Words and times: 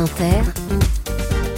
France 0.00 0.18
Inter, 0.18 1.50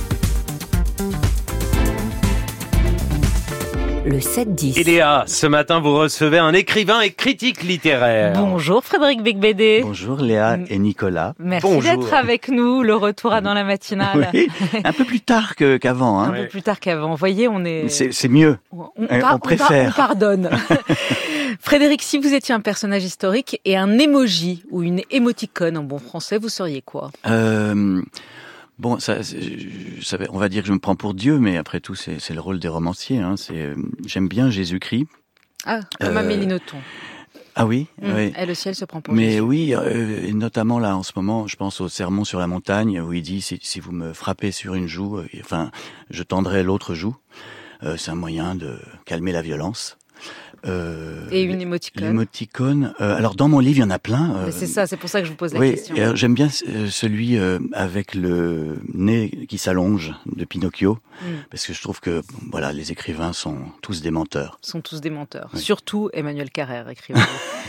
le 4.05 4.19
7-10. 4.19 4.81
Et 4.81 4.85
Léa, 4.85 5.23
ce 5.27 5.47
matin, 5.47 5.79
vous 5.79 5.95
recevez 5.97 6.39
un 6.39 6.53
écrivain 6.53 7.01
et 7.03 7.11
critique 7.13 7.63
littéraire. 7.63 8.33
Bonjour 8.37 8.83
Frédéric 8.83 9.23
Becbédé. 9.23 9.81
Bonjour 9.85 10.17
Léa 10.21 10.59
et 10.69 10.79
Nicolas. 10.79 11.35
Merci 11.39 11.67
Bonjour. 11.69 11.83
d'être 11.99 12.13
avec 12.13 12.49
nous, 12.49 12.83
le 12.83 12.97
retour 12.97 13.33
à 13.33 13.41
dans 13.41 13.55
la 13.55 13.63
matinale. 13.63 14.29
Oui, 14.35 14.49
un 14.83 14.93
peu 14.93 15.05
plus 15.05 15.21
tard 15.21 15.55
que- 15.55 15.77
qu'avant. 15.77 16.19
Un 16.19 16.31
Hein. 16.31 16.35
peu 16.43 16.49
plus 16.49 16.63
tard 16.63 16.81
qu'avant. 16.81 17.11
Vous 17.11 17.17
voyez, 17.17 17.47
on 17.47 17.65
est. 17.65 17.89
C'est 17.89 18.13
c'est 18.13 18.29
mieux. 18.29 18.59
On, 18.73 18.87
Euh, 19.09 19.21
par- 19.21 19.37
on 19.37 19.39
préfère. 19.39 19.91
on 19.91 19.97
pardonne. 19.97 20.51
Frédéric, 21.61 22.03
si 22.03 22.19
vous 22.19 22.33
étiez 22.35 22.55
un 22.55 22.61
personnage 22.61 23.05
historique 23.05 23.61
et 23.65 23.77
un 23.77 23.99
emoji 23.99 24.65
ou 24.71 24.83
une 24.83 25.03
émoticône 25.11 25.77
en 25.77 25.85
bon 25.85 25.99
français, 25.99 26.39
vous 26.39 26.49
seriez 26.49 26.83
quoi? 26.83 27.11
Euh, 27.27 28.03
bon, 28.79 28.99
ça, 28.99 29.19
on 30.31 30.39
va 30.39 30.49
dire 30.49 30.63
que 30.63 30.69
je 30.69 30.73
me 30.73 30.79
prends 30.79 30.97
pour 30.97 31.15
Dieu, 31.15 31.39
mais 31.39 31.57
après 31.57 31.81
tout, 31.81 31.95
c'est 31.95 32.31
le 32.31 32.41
rôle 32.41 32.59
des 32.59 32.69
romanciers. 32.69 33.19
Hein. 33.19 33.35
Euh, 33.51 33.75
J'aime 34.07 34.29
bien 34.29 34.51
Jésus-Christ. 34.51 35.07
Ah, 35.65 35.81
comme 36.01 36.17
Euh, 36.17 36.21
Amélie 36.21 36.47
Nothomb. 36.47 36.79
Ah 37.55 37.67
oui, 37.67 37.87
Hum, 38.03 38.13
oui. 38.17 38.33
Et 38.39 38.47
le 38.47 38.55
ciel 38.55 38.75
se 38.75 38.87
prend 38.87 39.03
pour 39.03 39.13
Mais 39.13 39.33
Jésus. 39.33 39.41
oui, 39.41 39.75
euh, 39.75 40.23
et 40.27 40.33
notamment 40.33 40.79
là 40.79 40.97
en 40.97 41.03
ce 41.03 41.13
moment, 41.17 41.47
je 41.47 41.57
pense 41.57 41.83
au 41.83 41.89
sermon 41.89 42.25
sur 42.25 42.39
la 42.39 42.47
montagne 42.47 42.99
où 43.01 43.13
il 43.13 43.21
dit 43.23 43.43
si, 43.43 43.59
si 43.63 43.79
vous 43.79 43.93
me 43.93 44.15
frappez 44.15 44.53
sur 44.53 44.75
une 44.75 44.87
joue, 44.87 45.19
euh, 45.19 45.27
enfin, 45.41 45.71
je 46.09 46.23
tendrai 46.23 46.63
l'autre 46.63 46.95
joue. 46.95 47.15
Euh, 47.83 47.99
c'est 47.99 48.11
un 48.11 48.15
moyen 48.15 48.55
de 48.55 48.79
calmer 49.05 49.33
la 49.33 49.43
violence. 49.43 49.99
Euh, 50.65 51.27
Et 51.31 51.43
une 51.43 51.61
émoticône. 51.61 52.05
L'émoticône. 52.05 52.95
euh, 53.01 53.17
alors 53.17 53.35
dans 53.35 53.49
mon 53.49 53.59
livre, 53.59 53.79
il 53.79 53.81
y 53.81 53.85
en 53.85 53.91
a 53.91 53.99
plein. 53.99 54.35
euh, 54.37 54.51
c'est 54.53 54.67
ça, 54.67 54.87
c'est 54.87 54.97
pour 54.97 55.09
ça 55.11 55.21
que 55.21 55.27
je 55.27 55.31
vous 55.31 55.37
pose 55.37 55.53
la 55.55 55.61
oui, 55.61 55.73
question. 55.73 56.15
j'aime 56.15 56.35
bien 56.35 56.49
celui 56.49 57.37
avec 57.73 58.15
le 58.15 58.79
nez 58.95 59.47
qui 59.49 59.59
s'allonge 59.59 60.13
de 60.27 60.45
Pinocchio, 60.45 60.99
Mm. 61.23 61.27
parce 61.51 61.67
que 61.67 61.73
je 61.73 61.81
trouve 61.83 62.01
que 62.01 62.23
voilà, 62.51 62.73
les 62.73 62.91
écrivains 62.91 63.33
sont 63.33 63.59
tous 63.83 64.01
des 64.03 64.11
menteurs. 64.11 64.59
Sont 64.63 64.81
tous 64.81 65.01
des 65.01 65.11
menteurs. 65.11 65.51
Oui. 65.55 65.61
Surtout 65.61 66.11
Emmanuel 66.13 66.51
Carrère, 66.51 66.89
écrivain. 66.89 67.21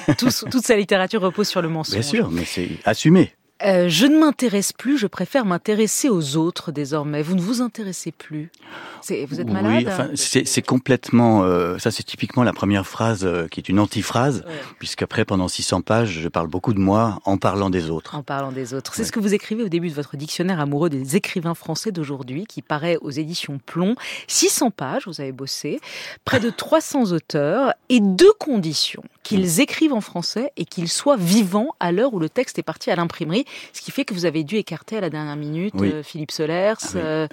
Toute 0.17 0.31
sa 0.65 0.75
littérature 0.75 1.21
repose 1.21 1.47
sur 1.47 1.61
le 1.61 1.69
mensonge. 1.69 1.93
Bien 1.93 2.01
sûr, 2.01 2.31
mais 2.31 2.45
c'est 2.45 2.69
assumé. 2.85 3.33
Euh, 3.65 3.87
je 3.87 4.05
ne 4.05 4.17
m'intéresse 4.19 4.73
plus, 4.73 4.97
je 4.97 5.07
préfère 5.07 5.45
m'intéresser 5.45 6.09
aux 6.09 6.35
autres 6.35 6.71
désormais. 6.71 7.21
Vous 7.21 7.35
ne 7.35 7.41
vous 7.41 7.61
intéressez 7.61 8.11
plus. 8.11 8.51
Vous 9.07 9.39
êtes 9.41 9.49
malade 9.49 9.73
Oui, 9.77 9.85
enfin, 9.87 10.09
c'est 10.15 10.45
c'est 10.45 10.61
complètement. 10.61 11.43
euh, 11.43 11.77
ça, 11.77 11.91
c'est 11.91 12.03
typiquement 12.03 12.43
la 12.43 12.53
première 12.53 12.85
phrase 12.87 13.23
euh, 13.25 13.47
qui 13.47 13.59
est 13.59 13.69
une 13.69 13.79
antiphrase, 13.79 14.43
Ouais, 14.47 14.53
puisqu'après, 14.79 15.25
pendant 15.25 15.47
600 15.47 15.81
pages, 15.81 16.19
je 16.21 16.27
parle 16.29 16.47
beaucoup 16.47 16.73
de 16.73 16.79
moi 16.79 17.19
en 17.25 17.37
parlant 17.37 17.69
des 17.69 17.89
autres. 17.89 18.15
En 18.15 18.23
parlant 18.23 18.51
des 18.51 18.73
autres. 18.73 18.93
C'est 18.95 19.01
Ouais. 19.01 19.07
ce 19.07 19.11
que 19.11 19.19
vous 19.19 19.33
écrivez 19.33 19.63
au 19.63 19.69
début 19.69 19.89
de 19.89 19.93
votre 19.93 20.17
dictionnaire 20.17 20.59
amoureux 20.59 20.89
des 20.89 21.15
écrivains 21.15 21.53
français 21.53 21.91
d'aujourd'hui, 21.91 22.45
qui 22.45 22.61
paraît 22.61 22.97
aux 23.01 23.11
éditions 23.11 23.59
Plomb. 23.65 23.95
600 24.27 24.71
pages, 24.71 25.03
vous 25.07 25.21
avez 25.21 25.31
bossé, 25.31 25.79
près 26.25 26.39
de 26.39 26.49
300 26.49 27.11
auteurs, 27.11 27.73
et 27.89 27.99
deux 27.99 28.33
conditions. 28.39 29.03
Qu'ils 29.23 29.61
écrivent 29.61 29.93
en 29.93 30.01
français 30.01 30.51
et 30.57 30.65
qu'ils 30.65 30.89
soient 30.89 31.15
vivants 31.17 31.69
à 31.79 31.91
l'heure 31.91 32.13
où 32.13 32.19
le 32.19 32.29
texte 32.29 32.59
est 32.59 32.63
parti 32.63 32.91
à 32.91 32.95
l'imprimerie, 32.95 33.45
ce 33.71 33.81
qui 33.81 33.91
fait 33.91 34.03
que 34.05 34.13
vous 34.13 34.25
avez 34.25 34.43
dû 34.43 34.57
écarter 34.57 34.97
à 34.97 35.01
la 35.01 35.09
dernière 35.09 35.37
minute 35.37 35.73
Oui. 35.77 35.91
euh, 35.93 36.03
Philippe 36.03 36.31
Solers, 36.31 36.73
Ah 36.81 36.87
oui, 36.93 37.01
euh, 37.01 37.27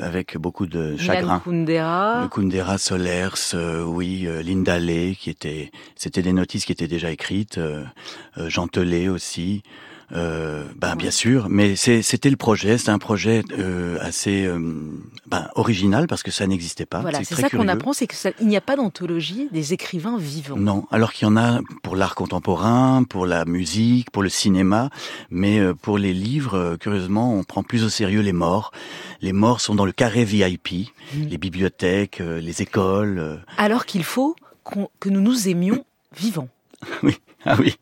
avec 0.00 0.36
beaucoup 0.36 0.66
de 0.66 0.96
chagrin. 0.96 1.40
Kundera. 1.44 2.22
Le 2.22 2.28
Kundera 2.28 2.76
Solers, 2.78 3.54
euh, 3.54 3.84
oui, 3.84 4.26
Linda 4.42 4.78
Lay, 4.78 5.14
qui 5.18 5.30
était, 5.30 5.70
c'était 5.96 6.22
des 6.22 6.32
notices 6.32 6.64
qui 6.64 6.72
étaient 6.72 6.88
déjà 6.88 7.10
écrites, 7.10 7.60
Jean 8.36 8.66
Telet 8.66 9.08
aussi, 9.08 9.62
euh, 10.12 10.64
ben 10.76 10.96
bien 10.96 11.10
sûr, 11.10 11.48
mais 11.50 11.76
c'était 11.76 12.30
le 12.30 12.36
projet, 12.36 12.78
c'est 12.78 12.90
un 12.90 12.98
projet 12.98 13.42
euh, 13.58 13.98
assez 14.00 14.46
euh, 14.46 14.58
ben, 15.26 15.48
original 15.54 16.06
parce 16.06 16.22
que 16.22 16.30
ça 16.30 16.46
n'existait 16.46 16.86
pas. 16.86 17.00
Voilà, 17.00 17.22
c'est 17.24 17.34
ça 17.34 17.50
qu'on 17.50 17.68
apprend, 17.68 17.92
c'est 17.92 18.06
qu'il 18.06 18.46
n'y 18.46 18.56
a 18.56 18.60
pas 18.62 18.76
d'anthologie 18.76 19.48
des 19.52 19.72
écrivains 19.74 20.16
vivants. 20.18 20.56
Non, 20.56 20.86
alors 20.90 21.12
qu'il 21.12 21.26
y 21.28 21.30
en 21.30 21.36
a 21.36 21.60
pour 21.82 21.94
l'art 21.96 22.14
contemporain, 22.14 23.04
pour 23.04 23.26
la 23.26 23.44
musique, 23.44 24.10
pour 24.10 24.22
le 24.22 24.28
cinéma, 24.30 24.88
mais 25.30 25.58
euh, 25.58 25.74
pour 25.74 25.98
les 25.98 26.14
livres, 26.14 26.54
euh, 26.56 26.76
curieusement, 26.76 27.34
on 27.34 27.44
prend 27.44 27.62
plus 27.62 27.84
au 27.84 27.88
sérieux 27.88 28.20
les 28.22 28.32
morts. 28.32 28.72
Les 29.20 29.32
morts 29.32 29.60
sont 29.60 29.74
dans 29.74 29.84
le 29.84 29.92
carré 29.92 30.24
VIP, 30.24 30.90
Mm. 31.14 31.22
les 31.30 31.38
bibliothèques, 31.38 32.20
euh, 32.20 32.38
les 32.40 32.60
écoles. 32.60 33.42
Alors 33.56 33.86
qu'il 33.86 34.04
faut 34.04 34.36
qu'on- 34.64 34.90
que 35.00 35.08
nous 35.08 35.20
nous 35.22 35.48
aimions 35.48 35.84
vivants. 36.16 36.48
Oui, 37.02 37.16
ah 37.46 37.56
oui. 37.58 37.76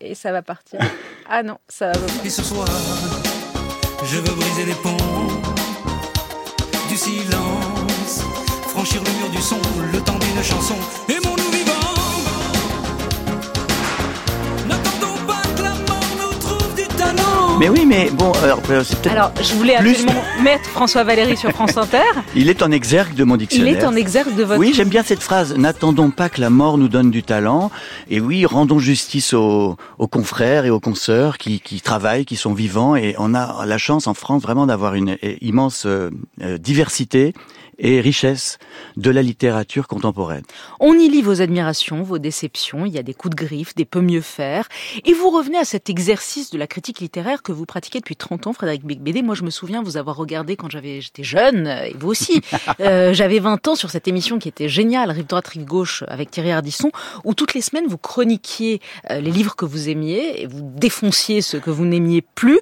Et 0.00 0.14
ça 0.14 0.32
va 0.32 0.40
partir. 0.42 0.80
Ah 1.28 1.42
non, 1.42 1.58
ça 1.68 1.88
va 1.88 1.92
pas. 1.92 2.24
Et 2.24 2.30
ce 2.30 2.42
soir, 2.42 2.66
je 4.04 4.16
veux 4.16 4.34
briser 4.34 4.64
les 4.64 4.74
ponts 4.74 4.96
du 6.88 6.96
silence, 6.96 8.22
franchir 8.68 9.02
le 9.04 9.10
mur 9.18 9.30
du 9.30 9.42
son, 9.42 9.58
le 9.92 10.00
temps 10.00 10.18
d'une 10.18 10.42
chanson. 10.42 10.76
Aimons-nous 11.08 11.50
vivants. 11.50 11.59
N'attendons 11.59 11.59
Mais 17.60 17.68
oui, 17.68 17.84
mais 17.86 18.08
bon, 18.10 18.32
alors, 18.42 18.58
euh, 18.70 18.82
c'est 18.82 18.98
peut-être. 19.02 19.12
Alors, 19.12 19.32
je 19.38 19.52
voulais 19.52 19.76
Plus- 19.76 19.90
absolument 19.90 20.22
mettre 20.42 20.64
François 20.70 21.04
Valéry 21.04 21.36
sur 21.36 21.50
France 21.50 21.76
Inter. 21.76 21.98
Il 22.34 22.48
est 22.48 22.62
en 22.62 22.70
exergue 22.70 23.14
de 23.14 23.22
mon 23.22 23.34
Il 23.34 23.40
dictionnaire. 23.40 23.76
est 23.82 23.84
en 23.84 23.94
exergue 23.96 24.34
de 24.34 24.44
votre... 24.44 24.58
Oui, 24.58 24.72
j'aime 24.74 24.88
bien 24.88 25.02
cette 25.02 25.22
phrase. 25.22 25.54
N'attendons 25.54 26.10
pas 26.10 26.30
que 26.30 26.40
la 26.40 26.48
mort 26.48 26.78
nous 26.78 26.88
donne 26.88 27.10
du 27.10 27.22
talent. 27.22 27.70
Et 28.08 28.18
oui, 28.18 28.46
rendons 28.46 28.78
justice 28.78 29.34
aux, 29.34 29.76
aux 29.98 30.08
confrères 30.08 30.64
et 30.64 30.70
aux 30.70 30.80
consoeurs 30.80 31.36
qui, 31.36 31.60
qui 31.60 31.82
travaillent, 31.82 32.24
qui 32.24 32.36
sont 32.36 32.54
vivants. 32.54 32.96
Et 32.96 33.14
on 33.18 33.34
a 33.34 33.66
la 33.66 33.76
chance 33.76 34.06
en 34.06 34.14
France 34.14 34.40
vraiment 34.40 34.64
d'avoir 34.66 34.94
une 34.94 35.18
euh, 35.22 35.34
immense 35.42 35.84
euh, 35.84 36.08
euh, 36.40 36.56
diversité 36.56 37.34
et 37.80 38.00
richesse 38.00 38.58
de 38.96 39.10
la 39.10 39.22
littérature 39.22 39.88
contemporaine. 39.88 40.44
On 40.78 40.94
y 40.94 41.08
lit 41.08 41.22
vos 41.22 41.42
admirations, 41.42 42.02
vos 42.02 42.18
déceptions, 42.18 42.86
il 42.86 42.92
y 42.92 42.98
a 42.98 43.02
des 43.02 43.14
coups 43.14 43.34
de 43.34 43.44
griffe, 43.44 43.74
des 43.74 43.84
peut 43.84 44.00
mieux 44.00 44.20
faire. 44.20 44.68
Et 45.04 45.12
vous 45.12 45.30
revenez 45.30 45.58
à 45.58 45.64
cet 45.64 45.90
exercice 45.90 46.50
de 46.50 46.58
la 46.58 46.66
critique 46.66 47.00
littéraire 47.00 47.42
que 47.42 47.52
vous 47.52 47.66
pratiquez 47.66 47.98
depuis 47.98 48.16
30 48.16 48.46
ans, 48.46 48.52
Frédéric 48.52 48.84
Becbédé. 48.84 49.22
Moi, 49.22 49.34
je 49.34 49.42
me 49.42 49.50
souviens 49.50 49.82
vous 49.82 49.96
avoir 49.96 50.16
regardé 50.16 50.56
quand 50.56 50.70
j'avais, 50.70 51.00
j'étais 51.00 51.24
jeune, 51.24 51.66
et 51.66 51.94
vous 51.98 52.08
aussi. 52.08 52.40
Euh, 52.78 53.12
j'avais 53.12 53.40
20 53.40 53.68
ans 53.68 53.74
sur 53.74 53.90
cette 53.90 54.06
émission 54.06 54.38
qui 54.38 54.48
était 54.48 54.68
géniale, 54.68 55.10
Rive 55.10 55.26
droite, 55.26 55.48
Rive 55.48 55.64
gauche, 55.64 56.04
avec 56.08 56.30
Thierry 56.30 56.52
Ardisson, 56.52 56.90
où 57.24 57.34
toutes 57.34 57.52
les 57.52 57.60
semaines 57.60 57.86
vous 57.88 57.98
chroniquiez 57.98 58.80
euh, 59.10 59.20
les 59.20 59.30
livres 59.30 59.56
que 59.56 59.64
vous 59.64 59.88
aimiez 59.88 60.42
et 60.42 60.46
vous 60.46 60.60
défonciez 60.62 61.42
ceux 61.42 61.58
que 61.58 61.70
vous 61.70 61.84
n'aimiez 61.84 62.22
plus. 62.22 62.58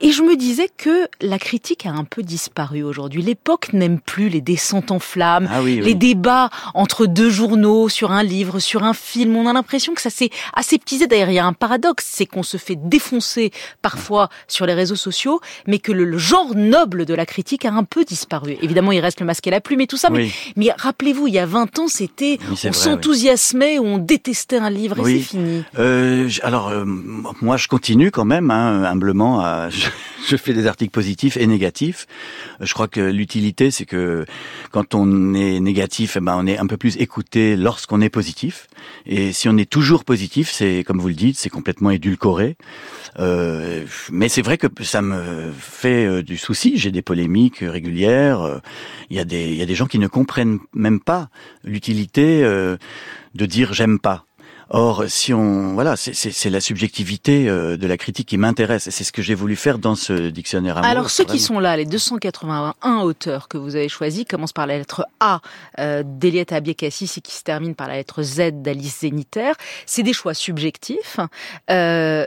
Et 0.00 0.10
je 0.10 0.22
me 0.22 0.36
disais 0.36 0.68
que 0.76 1.08
la 1.20 1.38
critique 1.38 1.86
a 1.86 1.90
un 1.90 2.04
peu 2.04 2.22
disparu 2.22 2.82
aujourd'hui. 2.82 3.22
L'époque 3.22 3.72
n'aime 3.72 4.00
plus 4.00 4.28
les 4.28 4.40
descentes 4.62 4.90
en 4.92 5.00
flammes, 5.00 5.48
Ah 5.50 5.60
oui, 5.62 5.78
oui. 5.80 5.86
les 5.86 5.94
débats 5.94 6.48
entre 6.74 7.06
deux 7.06 7.30
journaux, 7.30 7.88
sur 7.88 8.12
un 8.12 8.22
livre, 8.22 8.60
sur 8.60 8.84
un 8.84 8.94
film. 8.94 9.36
On 9.36 9.46
a 9.48 9.52
l'impression 9.52 9.92
que 9.94 10.00
ça 10.00 10.10
s'est 10.10 10.30
aseptisé. 10.54 11.06
D'ailleurs, 11.08 11.30
il 11.30 11.34
y 11.34 11.38
a 11.40 11.44
un 11.46 11.52
paradoxe, 11.52 12.08
c'est 12.08 12.26
qu'on 12.26 12.44
se 12.44 12.56
fait 12.58 12.76
défoncer 12.76 13.50
parfois 13.82 14.28
sur 14.46 14.64
les 14.66 14.74
réseaux 14.74 14.94
sociaux, 14.96 15.40
mais 15.66 15.78
que 15.80 15.90
le, 15.90 16.04
le 16.04 16.18
genre 16.18 16.54
noble 16.54 17.04
de 17.06 17.14
la 17.14 17.26
critique 17.26 17.64
a 17.64 17.72
un 17.72 17.82
peu 17.84 18.04
disparu. 18.04 18.56
Évidemment, 18.62 18.92
il 18.92 19.00
reste 19.00 19.18
le 19.20 19.26
masque 19.26 19.46
et 19.48 19.50
la 19.50 19.60
plume 19.60 19.80
et 19.80 19.86
tout 19.88 19.96
ça, 19.96 20.10
mais, 20.10 20.18
Oui. 20.18 20.32
mais 20.56 20.70
rappelez-vous, 20.78 21.26
il 21.26 21.34
y 21.34 21.38
a 21.40 21.46
20 21.46 21.78
ans, 21.80 21.88
c'était, 21.88 22.38
on 22.50 22.72
s'enthousiasmait, 22.72 23.78
on 23.80 23.98
détestait 23.98 24.58
un 24.58 24.70
livre 24.70 25.00
et 25.06 25.18
c'est 25.18 25.24
fini. 25.24 25.64
Euh, 25.78 26.28
alors, 26.42 26.68
euh, 26.68 26.84
moi, 26.86 27.56
je 27.56 27.66
continue 27.66 28.10
quand 28.12 28.24
même, 28.24 28.50
hein, 28.52 28.84
humblement. 28.84 29.40
À, 29.40 29.68
je, 30.28 30.36
fais 30.36 30.52
des 30.52 30.66
articles 30.66 30.92
positifs 30.92 31.36
et 31.36 31.46
négatifs. 31.46 32.06
Je 32.60 32.72
crois 32.74 32.86
que 32.88 33.00
l'utilité, 33.00 33.70
c'est 33.70 33.86
que 33.86 34.24
quand 34.70 34.94
on 34.94 35.34
est 35.34 35.60
négatif, 35.60 36.16
eh 36.16 36.20
ben, 36.20 36.34
on 36.38 36.46
est 36.46 36.58
un 36.58 36.66
peu 36.66 36.76
plus 36.76 36.96
écouté 36.98 37.56
lorsqu'on 37.56 38.00
est 38.00 38.08
positif. 38.08 38.66
Et 39.06 39.32
si 39.32 39.48
on 39.48 39.56
est 39.56 39.68
toujours 39.68 40.04
positif, 40.04 40.50
c'est 40.50 40.84
comme 40.86 41.00
vous 41.00 41.08
le 41.08 41.14
dites, 41.14 41.38
c'est 41.38 41.50
complètement 41.50 41.90
édulcoré. 41.90 42.56
Euh, 43.18 43.84
mais 44.10 44.28
c'est 44.28 44.42
vrai 44.42 44.58
que 44.58 44.66
ça 44.82 45.02
me 45.02 45.50
fait 45.58 46.06
euh, 46.06 46.22
du 46.22 46.36
souci. 46.36 46.76
J'ai 46.76 46.90
des 46.90 47.02
polémiques 47.02 47.58
régulières. 47.60 48.40
Euh, 48.40 48.58
Il 49.10 49.16
y 49.16 49.20
a 49.20 49.24
des, 49.24 49.50
il 49.50 49.56
y 49.56 49.62
a 49.62 49.66
des 49.66 49.74
gens 49.74 49.86
qui 49.86 49.98
ne 49.98 50.08
comprennent 50.08 50.58
même 50.72 51.00
pas 51.00 51.28
l'utilité 51.64 52.42
euh, 52.44 52.76
de 53.34 53.46
dire 53.46 53.72
j'aime 53.74 53.98
pas. 53.98 54.24
Or, 54.74 55.04
si 55.06 55.34
on, 55.34 55.74
voilà, 55.74 55.96
c'est- 55.96 56.48
la 56.48 56.60
subjectivité 56.62 57.46
euh, 57.48 57.76
de 57.76 57.86
la 57.86 57.98
critique 57.98 58.26
qui 58.28 58.38
m'intéresse, 58.38 58.86
et 58.86 58.90
c'est 58.90 59.04
ce 59.04 59.12
que 59.12 59.20
j'ai 59.20 59.34
voulu 59.34 59.54
faire 59.54 59.78
dans 59.78 59.94
ce 59.94 60.30
dictionnaire. 60.30 60.78
amoureux, 60.78 60.90
Alors 60.90 61.10
ceux 61.10 61.24
qui 61.24 61.38
sont 61.38 61.60
là, 61.60 61.76
les 61.76 61.84
281 61.84 63.00
auteurs 63.00 63.48
que 63.48 63.58
vous 63.58 63.76
avez 63.76 63.90
choisis, 63.90 64.24
commencent 64.24 64.54
par 64.54 64.66
la 64.66 64.78
lettre 64.78 65.04
A 65.20 65.40
euh, 65.78 66.02
d'Eliette 66.06 66.52
Abiekassis 66.52 67.10
et 67.18 67.20
qui 67.20 67.34
se 67.34 67.42
terminent 67.42 67.74
par 67.74 67.86
la 67.88 67.96
lettre 67.96 68.22
Z 68.22 68.62
d'Alice 68.62 69.00
Zéniter. 69.00 69.52
C'est 69.84 70.02
des 70.02 70.14
choix 70.14 70.32
subjectifs. 70.34 71.18
Euh, 71.70 72.24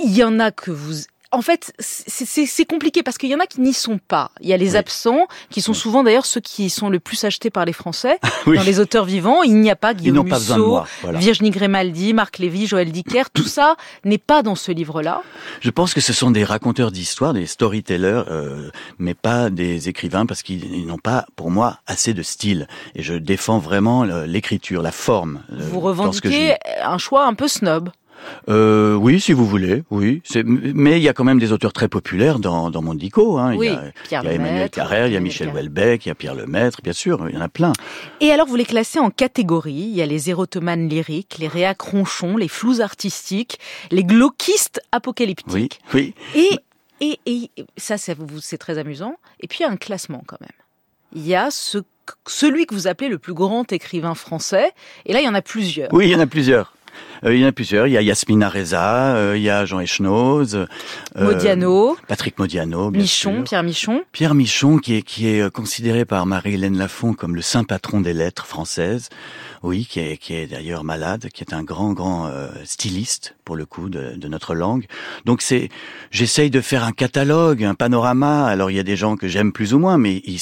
Il 0.00 0.14
y 0.16 0.22
en 0.22 0.38
a 0.38 0.52
que 0.52 0.70
vous 0.70 0.94
en 1.30 1.42
fait, 1.42 1.72
c'est- 1.78 2.64
compliqué 2.64 3.02
parce 3.02 3.18
qu'il 3.18 3.28
y 3.30 3.34
en 3.34 3.40
a 3.40 3.46
qui 3.46 3.60
n'y 3.60 3.72
sont 3.72 3.98
pas. 3.98 4.30
Il 4.40 4.48
y 4.48 4.52
a 4.52 4.56
les 4.56 4.72
Oui. 4.72 4.76
absents, 4.76 5.26
qui 5.50 5.60
sont 5.62 5.74
souvent 5.74 6.02
d'ailleurs 6.02 6.26
ceux 6.26 6.40
qui 6.40 6.68
sont 6.70 6.88
le 6.90 7.00
plus 7.00 7.24
achetés 7.24 7.50
par 7.50 7.64
les 7.64 7.72
Français. 7.72 8.18
Oui. 8.46 8.56
Dans 8.56 8.62
les 8.62 8.80
auteurs 8.80 9.04
vivants, 9.04 9.42
il 9.42 9.56
n'y 9.56 9.70
a 9.70 9.76
pas 9.76 9.92
Guillaume 9.94 10.16
n'ont 10.16 10.24
pas 10.24 10.38
besoin 10.38 10.56
de 10.56 10.60
Musso, 10.62 10.70
moi. 10.70 10.86
Voilà. 11.02 11.18
Virginie 11.18 11.50
Grimaldi, 11.50 12.14
Marc 12.14 12.38
Lévy, 12.38 12.66
Joël 12.66 12.90
Dicker. 12.92 13.24
Tout 13.32 13.44
ça 13.44 13.76
n'est 14.04 14.16
pas 14.18 14.42
dans 14.42 14.54
ce 14.54 14.72
livre-là. 14.72 15.22
Je 15.60 15.70
pense 15.70 15.92
que 15.92 16.00
ce 16.00 16.12
sont 16.14 16.30
des 16.30 16.44
raconteurs 16.44 16.90
d'histoires, 16.92 17.34
des 17.34 17.46
storytellers, 17.46 18.22
euh, 18.30 18.70
mais 18.98 19.14
pas 19.14 19.50
des 19.50 19.88
écrivains 19.88 20.24
parce 20.24 20.42
qu'ils 20.42 20.64
ils 20.74 20.86
n'ont 20.86 20.98
pas, 20.98 21.26
pour 21.36 21.50
moi, 21.50 21.78
assez 21.86 22.14
de 22.14 22.22
style. 22.22 22.68
Et 22.94 23.02
je 23.02 23.14
défends 23.14 23.58
vraiment 23.58 24.04
l'écriture, 24.04 24.82
la 24.82 24.92
forme. 24.92 25.42
euh, 25.52 25.56
Vous 25.70 25.80
revendiquez 25.80 26.54
un 26.82 26.98
choix 26.98 27.26
un 27.26 27.34
peu 27.34 27.48
snob. 27.48 27.90
Euh, 28.48 28.94
oui, 28.94 29.20
si 29.20 29.32
vous 29.32 29.46
voulez, 29.46 29.84
oui. 29.90 30.22
Mais 30.44 30.98
il 30.98 31.02
y 31.02 31.08
a 31.08 31.12
quand 31.12 31.24
même 31.24 31.38
des 31.38 31.52
auteurs 31.52 31.72
très 31.72 31.88
populaires 31.88 32.38
dans, 32.38 32.70
dans 32.70 32.82
mon 32.82 32.94
dico. 32.94 33.38
Hein. 33.38 33.54
Oui, 33.56 33.66
il 33.68 33.72
y 33.72 33.76
a, 33.76 33.92
Pierre 34.04 34.22
il 34.22 34.26
y 34.26 34.28
a 34.28 34.32
Emmanuel 34.34 34.70
Carrère, 34.70 35.06
il 35.06 35.12
y 35.12 35.16
a 35.16 35.20
Michel. 35.20 35.48
Houellebecq, 35.48 36.06
il 36.06 36.08
y 36.08 36.12
a 36.12 36.14
Pierre 36.14 36.34
Lemaître, 36.34 36.80
bien 36.82 36.92
sûr, 36.92 37.26
il 37.28 37.34
y 37.34 37.38
en 37.38 37.42
a 37.42 37.48
plein. 37.48 37.72
Et 38.20 38.30
alors, 38.32 38.46
vous 38.46 38.56
les 38.56 38.64
classez 38.64 38.98
en 38.98 39.10
catégories. 39.10 39.72
Il 39.72 39.94
y 39.94 40.02
a 40.02 40.06
les 40.06 40.30
érotomanes 40.30 40.88
lyriques, 40.88 41.36
les 41.38 41.48
réacs 41.48 41.80
ronchons, 41.80 42.36
les 42.36 42.48
flous 42.48 42.80
artistiques, 42.80 43.58
les 43.90 44.04
glauquistes 44.04 44.80
Oui, 44.82 44.88
apocalyptiques. 44.92 45.80
oui. 45.94 46.14
Et, 46.34 46.50
et, 47.00 47.18
et 47.26 47.50
ça, 47.76 47.96
c'est 47.96 48.58
très 48.58 48.78
amusant. 48.78 49.16
Et 49.40 49.46
puis, 49.46 49.58
il 49.60 49.62
y 49.62 49.66
a 49.66 49.70
un 49.70 49.76
classement 49.76 50.24
quand 50.26 50.40
même. 50.40 50.50
Il 51.14 51.26
y 51.26 51.34
a 51.34 51.50
ce, 51.50 51.78
celui 52.26 52.66
que 52.66 52.74
vous 52.74 52.86
appelez 52.88 53.08
le 53.08 53.18
plus 53.18 53.34
grand 53.34 53.70
écrivain 53.72 54.14
français. 54.14 54.72
Et 55.06 55.12
là, 55.12 55.20
il 55.20 55.24
y 55.24 55.28
en 55.28 55.34
a 55.34 55.42
plusieurs. 55.42 55.92
Oui, 55.94 56.06
il 56.06 56.10
y 56.10 56.16
en 56.16 56.20
a 56.20 56.26
plusieurs. 56.26 56.74
Euh, 57.24 57.34
il 57.34 57.40
y 57.40 57.44
en 57.44 57.48
a 57.48 57.52
plusieurs. 57.52 57.86
Il 57.86 57.92
y 57.92 57.96
a 57.96 58.02
Yasmina 58.02 58.48
Reza, 58.48 59.16
euh, 59.16 59.36
il 59.36 59.42
y 59.42 59.50
a 59.50 59.64
Jean 59.64 59.80
Echnoz, 59.80 60.54
euh, 60.54 60.66
Modiano, 61.16 61.96
Patrick 62.06 62.38
Modiano, 62.38 62.90
bien 62.90 63.02
Michon, 63.02 63.34
sûr. 63.36 63.44
Pierre 63.44 63.62
Michon. 63.62 64.02
Pierre 64.12 64.34
Michon, 64.34 64.78
qui 64.78 64.96
est, 64.96 65.02
qui 65.02 65.28
est 65.28 65.50
considéré 65.52 66.04
par 66.04 66.26
Marie-Hélène 66.26 66.78
Lafont 66.78 67.14
comme 67.14 67.34
le 67.34 67.42
saint 67.42 67.64
patron 67.64 68.00
des 68.00 68.12
lettres 68.12 68.46
françaises, 68.46 69.08
oui, 69.62 69.86
qui 69.86 70.00
est, 70.00 70.16
qui 70.16 70.34
est 70.34 70.46
d'ailleurs 70.46 70.84
malade, 70.84 71.28
qui 71.32 71.42
est 71.44 71.52
un 71.54 71.62
grand, 71.62 71.92
grand 71.92 72.26
euh, 72.26 72.48
styliste, 72.64 73.34
pour 73.44 73.56
le 73.56 73.66
coup, 73.66 73.88
de, 73.88 74.14
de 74.16 74.28
notre 74.28 74.54
langue. 74.54 74.86
Donc 75.24 75.42
c'est, 75.42 75.68
j'essaye 76.10 76.50
de 76.50 76.60
faire 76.60 76.84
un 76.84 76.92
catalogue, 76.92 77.64
un 77.64 77.74
panorama. 77.74 78.46
Alors 78.46 78.70
il 78.70 78.76
y 78.76 78.80
a 78.80 78.82
des 78.84 78.96
gens 78.96 79.16
que 79.16 79.28
j'aime 79.28 79.52
plus 79.52 79.74
ou 79.74 79.78
moins, 79.78 79.98
mais 79.98 80.22
ils- 80.24 80.38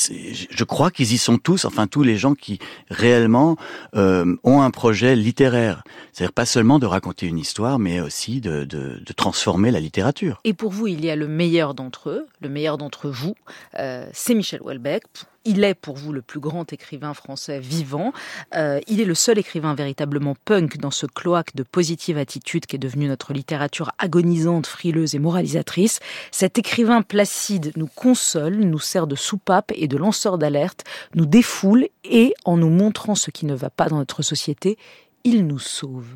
je 0.51 0.65
crois 0.65 0.91
qu'ils 0.91 1.13
y 1.13 1.19
sont 1.19 1.39
tous, 1.39 1.65
enfin 1.65 1.87
tous 1.87 2.03
les 2.03 2.17
gens 2.17 2.35
qui 2.35 2.59
réellement 2.91 3.57
euh, 3.95 4.37
ont 4.45 4.61
un 4.63 4.71
projet 4.71 5.17
littéraire. 5.17 5.83
C'est-à-dire 6.13 6.33
pas 6.33 6.47
seulement 6.47 6.79
de 6.79 6.87
raconter 6.87 7.27
une 7.27 7.39
histoire, 7.39 7.79
mais 7.79 8.01
aussi 8.01 8.41
de, 8.41 8.65
de, 8.65 9.01
de 9.05 9.13
transformer 9.13 9.71
la 9.71 9.81
littérature. 9.81 10.41
Et 10.45 10.53
pour 10.55 10.71
vous, 10.73 10.87
il 10.87 11.05
y 11.05 11.11
a 11.11 11.17
le 11.17 11.29
meilleur 11.29 11.75
d'entre 11.75 12.11
eux, 12.11 12.27
le 12.41 12.49
meilleur 12.49 12.79
d'entre 12.79 13.09
vous, 13.09 13.35
euh, 13.79 14.07
c'est 14.13 14.35
Michel 14.35 14.61
Houellebecq. 14.63 15.05
Il 15.49 15.63
est 15.63 15.75
pour 15.75 15.95
vous 15.95 16.13
le 16.13 16.23
plus 16.23 16.41
grand 16.41 16.73
écrivain 16.73 17.15
français 17.15 17.61
vivant. 17.61 18.13
Euh, 18.57 18.81
il 18.89 19.01
est 19.01 19.05
le 19.05 19.15
seul 19.15 19.39
écrivain 19.39 19.77
véritablement 19.77 20.35
punk 20.45 20.79
dans 20.79 20.91
ce 20.91 21.07
cloaque 21.07 21.55
de 21.55 21.63
positive 21.63 22.19
attitude 22.19 22.67
qui 22.67 22.75
est 22.75 22.81
devenu 22.81 23.07
notre 23.07 23.33
littérature 23.33 23.93
agonisante, 23.99 24.67
frileuse 24.67 25.15
et 25.15 25.21
moralisatrice. 25.21 26.01
Cet 26.33 26.59
écrivain 26.59 27.03
placide 27.03 27.71
nous 27.77 27.87
console, 27.87 28.57
nous 28.57 28.81
sert 28.81 29.07
de 29.07 29.15
soupape 29.15 29.71
et 29.77 29.87
de 29.87 29.97
lanceur 29.97 30.37
d'alerte, 30.37 30.83
nous 31.15 31.27
défoule 31.27 31.87
et, 32.03 32.35
en 32.45 32.57
nous 32.57 32.71
montrant 32.71 33.15
ce 33.15 33.31
qui 33.31 33.47
ne 33.47 33.55
va 33.55 33.71
pas 33.71 33.89
dans 33.89 33.99
notre 33.99 34.23
société, 34.23 34.77
il 35.23 35.47
nous 35.47 35.61
sauve. 35.61 36.09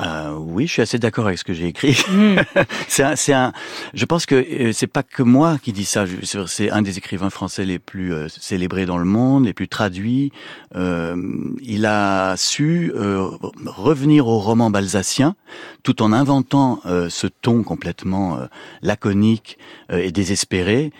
Euh, 0.00 0.34
oui, 0.36 0.66
je 0.66 0.72
suis 0.72 0.82
assez 0.82 0.98
d'accord 0.98 1.26
avec 1.26 1.38
ce 1.38 1.44
que 1.44 1.52
j'ai 1.52 1.66
écrit. 1.66 1.96
Mm. 2.10 2.36
c'est 2.88 3.04
un, 3.04 3.14
un. 3.46 3.52
Je 3.94 4.04
pense 4.04 4.26
que 4.26 4.34
euh, 4.34 4.72
c'est 4.72 4.88
pas 4.88 5.04
que 5.04 5.22
moi 5.22 5.56
qui 5.62 5.72
dis 5.72 5.84
ça. 5.84 6.04
C'est 6.46 6.70
un 6.70 6.82
des 6.82 6.98
écrivains 6.98 7.30
français 7.30 7.64
les 7.64 7.78
plus 7.78 8.12
euh, 8.12 8.26
célébrés 8.28 8.86
dans 8.86 8.98
le 8.98 9.04
monde, 9.04 9.44
les 9.44 9.52
plus 9.52 9.68
traduits. 9.68 10.32
Euh, 10.74 11.14
il 11.62 11.86
a 11.86 12.36
su 12.36 12.92
euh, 12.96 13.28
revenir 13.66 14.26
au 14.26 14.40
roman 14.40 14.68
balsacien, 14.70 15.36
tout 15.84 16.02
en 16.02 16.12
inventant 16.12 16.80
ce 16.84 17.26
ton 17.26 17.62
complètement 17.62 18.38
laconique 18.82 19.58
et 19.90 20.10
désespéré, 20.10 20.92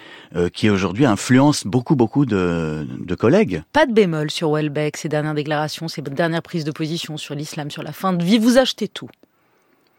qui 0.52 0.70
aujourd'hui 0.70 1.06
influence 1.06 1.66
beaucoup, 1.66 1.96
beaucoup 1.96 2.26
de, 2.26 2.86
de 2.98 3.14
collègues. 3.14 3.62
Pas 3.72 3.86
de 3.86 3.92
bémol 3.92 4.30
sur 4.30 4.52
Welbeck, 4.52 4.96
ses 4.96 5.08
dernières 5.08 5.34
déclarations, 5.34 5.88
ses 5.88 6.02
dernières 6.02 6.42
prises 6.42 6.64
de 6.64 6.70
position 6.70 7.16
sur 7.16 7.34
l'islam, 7.34 7.70
sur 7.70 7.82
la 7.82 7.92
fin 7.92 8.12
de 8.12 8.22
vie. 8.24 8.38
Vous 8.38 8.58
achetez 8.58 8.83
tout. 8.88 9.08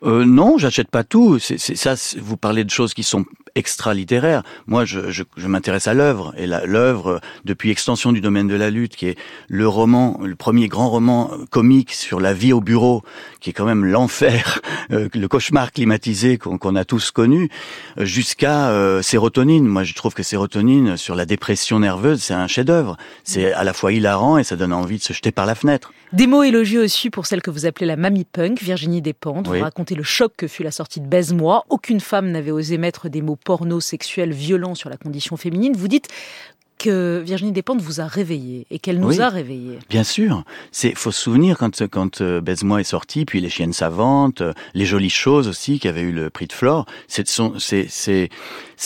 Euh, 0.06 0.25
non, 0.25 0.57
j'achète 0.57 0.90
pas 0.90 1.04
tout. 1.04 1.40
C'est 1.40 1.57
c'est 1.57 1.75
ça. 1.75 1.96
Vous 2.19 2.38
parlez 2.38 2.63
de 2.63 2.69
choses 2.69 2.94
qui 2.94 3.04
sont 3.04 3.25
extra 3.56 3.94
littéraires. 3.94 4.44
Moi, 4.68 4.84
je, 4.86 5.12
je, 5.12 5.24
je 5.38 5.48
m'intéresse 5.48 5.88
à 5.88 5.94
l'œuvre 5.94 6.34
et 6.38 6.46
l'œuvre 6.46 7.22
depuis 7.46 7.72
extension 7.72 8.12
du 8.12 8.19
domaine 8.19 8.48
de 8.48 8.56
la 8.56 8.69
lutte, 8.69 8.98
qui 8.98 9.07
est 9.07 9.18
le 9.48 9.68
roman, 9.68 10.19
le 10.22 10.36
premier 10.36 10.68
grand 10.68 10.90
roman 10.90 11.31
euh, 11.31 11.46
comique 11.50 11.94
sur 11.94 12.19
la 12.19 12.34
vie 12.34 12.52
au 12.52 12.60
bureau, 12.60 13.02
qui 13.40 13.52
est 13.52 13.54
quand 13.54 13.66
même 13.66 13.86
l'enfer, 13.86 14.60
euh, 14.92 15.07
le 15.13 15.28
cauchemar 15.28 15.72
climatisé 15.72 16.38
qu'on 16.38 16.58
qu'on 16.58 16.75
a 16.75 16.84
tous 16.84 17.12
connu, 17.12 17.50
euh, 17.98 18.06
jusqu'à 18.06 18.69
euh, 18.72 19.01
sérotonine. 19.01 19.66
Moi, 19.66 19.84
je 19.84 19.94
trouve 19.94 20.13
que 20.13 20.24
sérotonine 20.24 20.98
sur 20.98 21.16
la 21.16 21.25
dépression 21.25 21.80
nerveuse, 21.80 22.22
c'est 22.22 22.34
un 22.34 22.48
chef-d'œuvre. 22.48 22.98
C'est 23.24 23.54
à 23.54 23.63
la 23.63 23.74
fois 23.74 23.94
hilarant 23.94 24.38
et 24.38 24.44
ça 24.44 24.58
donne 24.58 24.74
envie 24.74 24.98
de 24.98 25.04
se 25.04 25.13
jeter 25.13 25.31
par 25.31 25.46
la 25.46 25.56
fenêtre. 25.56 25.94
Des 26.12 26.28
mots 26.28 26.44
élogieux 26.44 26.84
aussi 26.84 27.10
pour 27.10 27.25
celle 27.25 27.42
que 27.42 27.51
vous 27.51 27.66
appelez 27.66 27.86
la 27.86 27.96
mamie 27.96 28.25
punk, 28.25 28.62
Virginie 28.62 29.01
Despentes. 29.01 29.48
Oui. 29.48 29.58
Vous 29.58 29.63
racontez 29.63 29.95
le 29.96 30.04
choc 30.04 30.34
que 30.38 30.48
fut 30.48 30.64
la 30.64 30.72
sortie 30.72 31.00
de 31.02 31.08
Baise-moi. 31.08 31.66
Aucune 31.70 32.00
femme 32.00 32.32
n'avait 32.32 32.52
osé 32.52 32.78
mettre 32.78 33.10
des 33.10 33.22
mots 33.22 33.38
porno, 33.38 33.80
sexuels, 33.80 34.34
violents 34.34 34.76
sur 34.76 34.90
la 34.90 34.98
condition 34.98 35.38
féminine. 35.38 35.74
Vous 35.76 35.88
dites 35.88 36.08
que 36.78 37.24
Virginie 37.26 37.54
Despentes 37.54 37.82
vous 37.82 38.02
a 38.02 38.06
réveillé 38.06 38.68
et 38.70 38.80
qu'elle 38.80 39.00
nous 39.00 39.08
Oui. 39.08 39.22
a 39.22 39.30
réveillés. 39.30 39.80
Bien 39.90 40.04
sûr, 40.04 40.44
c'est 40.74 40.94
faut 40.96 41.12
se 41.12 41.22
souvenir 41.22 41.58
quand 41.58 41.88
quand 41.88 42.20
euh, 42.20 42.42
Baise-moi 42.42 42.82
est 42.82 42.84
sorti, 42.84 43.24
puis 43.24 43.40
les 43.40 43.50
chiennes 43.50 43.72
savantes, 43.72 44.42
euh, 44.42 44.52
les 44.74 44.86
jolies 44.86 45.10
choses 45.10 45.48
aussi 45.48 45.80
qui 45.80 45.88
avaient 45.88 46.02
eu 46.02 46.12
le 46.12 46.30
prix 46.30 46.48
de 46.48 46.54
Flore. 46.54 46.86
C'est 47.08 48.20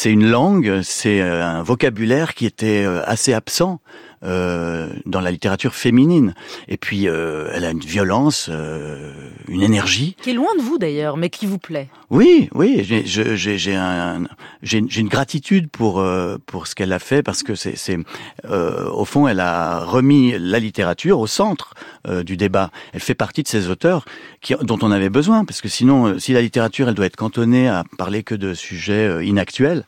une 0.06 0.30
langue, 0.30 0.82
c'est 0.84 1.20
euh, 1.20 1.44
un 1.44 1.64
vocabulaire 1.64 2.36
qui 2.36 2.46
était 2.46 2.86
assez 3.06 3.34
absent 3.34 3.82
euh, 4.24 4.90
dans 5.06 5.22
la 5.22 5.32
littérature 5.32 5.76
féminine. 5.76 6.34
Et 6.68 6.78
puis 6.78 7.08
euh, 7.08 7.50
elle 7.54 7.66
a 7.66 7.72
une 7.72 7.80
violence, 7.80 8.48
euh, 8.52 9.14
une 9.48 9.62
énergie. 9.62 10.16
Qui 10.22 10.32
est 10.32 10.34
loin 10.34 10.56
de 10.58 10.62
vous 10.62 10.78
d'ailleurs, 10.78 11.18
mais 11.18 11.30
qui 11.30 11.46
vous 11.46 11.60
plaît. 11.60 11.88
Oui, 12.10 12.50
oui, 12.54 12.84
j'ai 12.84 13.76
un 13.76 14.24
une 14.62 15.08
gratitude 15.08 15.70
pour 15.70 16.00
euh, 16.00 16.38
pour 16.46 16.68
ce 16.68 16.76
qu'elle 16.76 16.94
a 16.94 17.00
fait 17.00 17.24
parce 17.24 17.44
que 17.44 17.56
c'est 17.56 17.78
c'est 17.78 17.98
euh, 18.46 18.90
au 18.90 19.06
fond 19.06 19.28
elle 19.28 19.40
a 19.40 19.84
remis 19.86 20.34
la 20.38 20.60
littérature 20.60 21.20
au 21.20 21.28
centre 21.28 21.74
euh, 22.08 22.24
du 22.24 22.38
débat. 22.38 22.72
Elle 22.94 23.02
fait 23.02 23.14
partie 23.14 23.44
de 23.44 23.48
ces 23.48 23.70
auteurs 23.70 24.06
dont 24.62 24.80
on 24.82 24.92
avait 24.92 25.10
besoin 25.10 25.44
parce 25.44 25.60
que 25.60 25.68
sinon 25.68 26.08
euh, 26.08 26.20
si 26.20 26.32
la 26.32 26.42
littérature 26.42 26.88
elle 26.88 26.96
doit 26.96 27.06
être 27.06 27.18
cantonnée 27.18 27.68
à 27.68 27.84
parler 27.98 28.24
que 28.24 28.36
de 28.36 28.54
sujets 28.54 29.06
euh, 29.06 29.24
inactuels. 29.24 29.84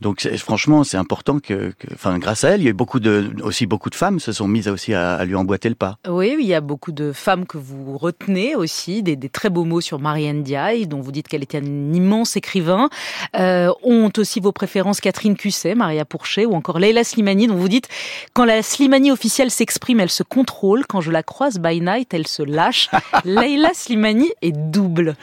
Donc 0.00 0.28
franchement 0.38 0.82
c'est 0.82 0.96
important 0.96 1.38
que 1.38 1.72
enfin 1.94 2.18
grâce 2.18 2.42
à 2.42 2.50
elle 2.50 2.62
il 2.62 2.64
y 2.64 2.66
a 2.66 2.70
eu 2.70 2.74
beaucoup 2.74 2.98
de 2.98 3.30
aussi 3.42 3.66
beaucoup 3.66 3.90
de 3.90 3.94
femmes 3.94 4.18
se 4.18 4.32
sont 4.32 4.48
mises 4.48 4.66
aussi 4.66 4.92
à, 4.92 5.24
lui 5.24 5.36
emboîter 5.36 5.68
le 5.68 5.76
pas. 5.76 5.98
Oui, 6.08 6.36
il 6.38 6.46
y 6.46 6.54
a 6.54 6.60
beaucoup 6.60 6.90
de 6.90 7.12
femmes 7.12 7.46
que 7.46 7.58
vous 7.58 7.96
retenez 7.96 8.56
aussi, 8.56 9.02
des, 9.02 9.16
très 9.28 9.48
beaux 9.48 9.64
mots 9.64 9.80
sur 9.80 10.00
Marianne 10.00 10.42
Diaye, 10.42 10.86
dont 10.86 11.00
vous 11.00 11.12
dites 11.12 11.28
qu'elle 11.28 11.42
était 11.42 11.58
un 11.58 11.92
immense 11.92 12.36
écrivain. 12.36 12.88
Ont 13.34 14.10
aussi 14.16 14.40
vos 14.40 14.52
préférences 14.52 15.00
Catherine 15.00 15.36
Cusset, 15.36 15.74
Maria 15.74 16.04
Pourchet 16.04 16.44
ou 16.44 16.54
encore 16.54 16.78
Leila 16.78 17.04
Slimani, 17.04 17.46
dont 17.46 17.56
vous 17.56 17.68
dites 17.68 17.88
quand 18.32 18.44
la 18.44 18.62
Slimani 18.62 19.10
officielle 19.10 19.50
s'exprime, 19.50 20.00
elle 20.00 20.10
se 20.10 20.22
contrôle. 20.22 20.86
Quand 20.86 21.00
je 21.00 21.10
la 21.10 21.22
croise 21.22 21.51
by 21.58 21.80
night, 21.80 22.14
elle 22.14 22.26
se 22.26 22.42
lâche. 22.42 22.88
Leila 23.24 23.70
Slimani 23.74 24.30
est 24.42 24.52
double. 24.52 25.16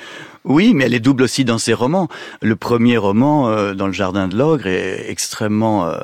Oui, 0.50 0.74
mais 0.74 0.84
elle 0.86 0.94
est 0.94 1.00
double 1.00 1.24
aussi 1.24 1.46
dans 1.46 1.58
ses 1.60 1.74
romans. 1.74 2.10
Le 2.42 2.56
premier 2.58 2.98
roman, 2.98 3.48
euh, 3.50 3.74
dans 3.74 3.88
le 3.88 3.94
jardin 3.94 4.28
de 4.28 4.36
l'ogre, 4.36 4.68
est 4.68 5.06
extrêmement 5.10 5.86
euh, 5.88 5.96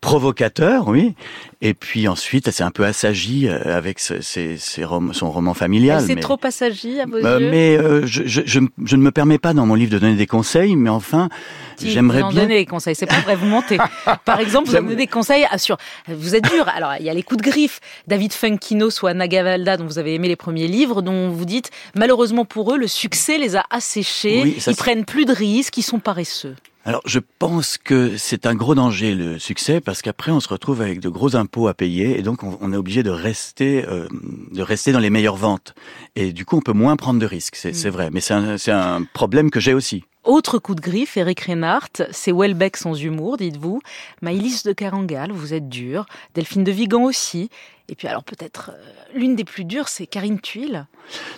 provocateur, 0.00 0.88
oui. 0.88 1.14
Et 1.60 1.74
puis 1.74 2.06
ensuite, 2.06 2.46
elle 2.46 2.52
s'est 2.54 2.62
un 2.62 2.70
peu 2.70 2.84
assagie 2.84 3.48
euh, 3.48 3.76
avec 3.76 3.98
ses- 3.98 4.22
ses 4.22 4.84
rom- 4.84 5.12
son 5.12 5.30
roman 5.30 5.54
familial. 5.54 6.02
C'est 6.06 6.14
mais- 6.14 6.20
trop 6.20 6.36
passager 6.36 7.00
à 7.00 7.06
vos 7.06 7.16
Euh, 7.16 7.40
yeux. 7.40 7.50
mais 7.50 7.76
euh, 7.76 8.06
je, 8.06 8.22
je, 8.26 8.42
je, 8.46 8.60
je 8.84 8.96
ne 8.96 9.02
me 9.02 9.10
permets 9.10 9.38
pas 9.38 9.52
dans 9.54 9.66
mon 9.66 9.74
livre 9.74 9.90
de 9.92 9.98
donner 9.98 10.14
des 10.14 10.26
conseils, 10.28 10.76
mais 10.76 10.88
enfin, 10.90 11.28
Si, 11.76 11.90
j'aimerais 11.90 12.20
bien. 12.22 12.42
donner 12.42 12.54
des 12.58 12.66
conseils, 12.66 12.94
c'est 12.94 13.06
pas 13.06 13.20
vrai, 13.20 13.34
vous 13.34 13.46
mentez. 13.46 13.76
Par 14.24 14.38
exemple, 14.38 14.68
vous 14.68 14.74
donnez 14.74 14.94
des 14.94 15.06
conseils 15.08 15.46
sur, 15.56 15.76
vous 16.08 16.36
êtes 16.36 16.44
dur. 16.48 16.68
Alors, 16.68 16.92
il 17.00 17.04
y 17.06 17.10
a 17.10 17.14
les 17.14 17.24
coups 17.24 17.42
de 17.42 17.50
griffe. 17.50 17.80
David 18.06 18.32
Funkino, 18.32 18.88
soit 18.90 19.12
Nagavalda, 19.14 19.76
dont 19.78 19.84
vous 19.86 19.98
avez 19.98 20.14
aimé 20.14 20.28
les 20.28 20.36
premiers 20.36 20.68
livres, 20.68 21.02
dont 21.02 21.28
vous 21.30 21.44
dites, 21.44 21.70
malheureusement 21.96 22.44
pour 22.44 22.72
eux, 22.72 22.78
le 22.78 22.86
succès 22.86 23.36
les 23.38 23.56
a 23.56 23.57
asséchés. 23.70 24.40
Oui, 24.42 24.56
ils 24.66 24.76
prennent 24.76 25.04
plus 25.04 25.24
de 25.24 25.32
risques, 25.32 25.76
ils 25.78 25.82
sont 25.82 25.98
paresseux. 25.98 26.56
Alors, 26.84 27.02
je 27.04 27.18
pense 27.38 27.76
que 27.76 28.16
c'est 28.16 28.46
un 28.46 28.54
gros 28.54 28.74
danger 28.74 29.14
le 29.14 29.38
succès 29.38 29.80
parce 29.82 30.00
qu'après 30.00 30.30
on 30.32 30.40
se 30.40 30.48
retrouve 30.48 30.80
avec 30.80 31.00
de 31.00 31.10
gros 31.10 31.36
impôts 31.36 31.68
à 31.68 31.74
payer 31.74 32.18
et 32.18 32.22
donc 32.22 32.42
on, 32.42 32.56
on 32.62 32.72
est 32.72 32.76
obligé 32.76 33.02
de 33.02 33.10
rester, 33.10 33.84
euh, 33.86 34.08
de 34.52 34.62
rester 34.62 34.92
dans 34.92 34.98
les 34.98 35.10
meilleures 35.10 35.36
ventes. 35.36 35.74
Et 36.16 36.32
du 36.32 36.46
coup, 36.46 36.56
on 36.56 36.62
peut 36.62 36.72
moins 36.72 36.96
prendre 36.96 37.20
de 37.20 37.26
risques, 37.26 37.56
c'est 37.56 37.72
Mm. 37.84 37.88
vrai. 37.90 38.08
Mais 38.10 38.20
c'est 38.20 38.32
un, 38.34 38.56
c'est 38.56 38.72
un 38.72 39.02
problème 39.12 39.50
que 39.50 39.60
j'ai 39.60 39.74
aussi. 39.74 40.04
Autre 40.24 40.58
coup 40.58 40.74
de 40.74 40.80
griffe, 40.80 41.16
Eric 41.16 41.40
Reinhardt, 41.40 42.02
c'est 42.10 42.32
Welbeck 42.32 42.76
sans 42.76 42.94
humour, 42.94 43.36
dites-vous. 43.36 43.80
Maïlis 44.20 44.62
de 44.64 44.72
Carangal, 44.72 45.32
vous 45.32 45.54
êtes 45.54 45.68
dur. 45.68 46.06
Delphine 46.34 46.64
de 46.64 46.72
Vigan 46.72 47.04
aussi. 47.04 47.48
Et 47.88 47.94
puis 47.94 48.08
alors 48.08 48.24
peut-être 48.24 48.72
euh, 48.74 48.82
l'une 49.14 49.36
des 49.36 49.44
plus 49.44 49.64
dures, 49.64 49.88
c'est 49.88 50.06
Karine 50.06 50.40
Tuile. 50.40 50.86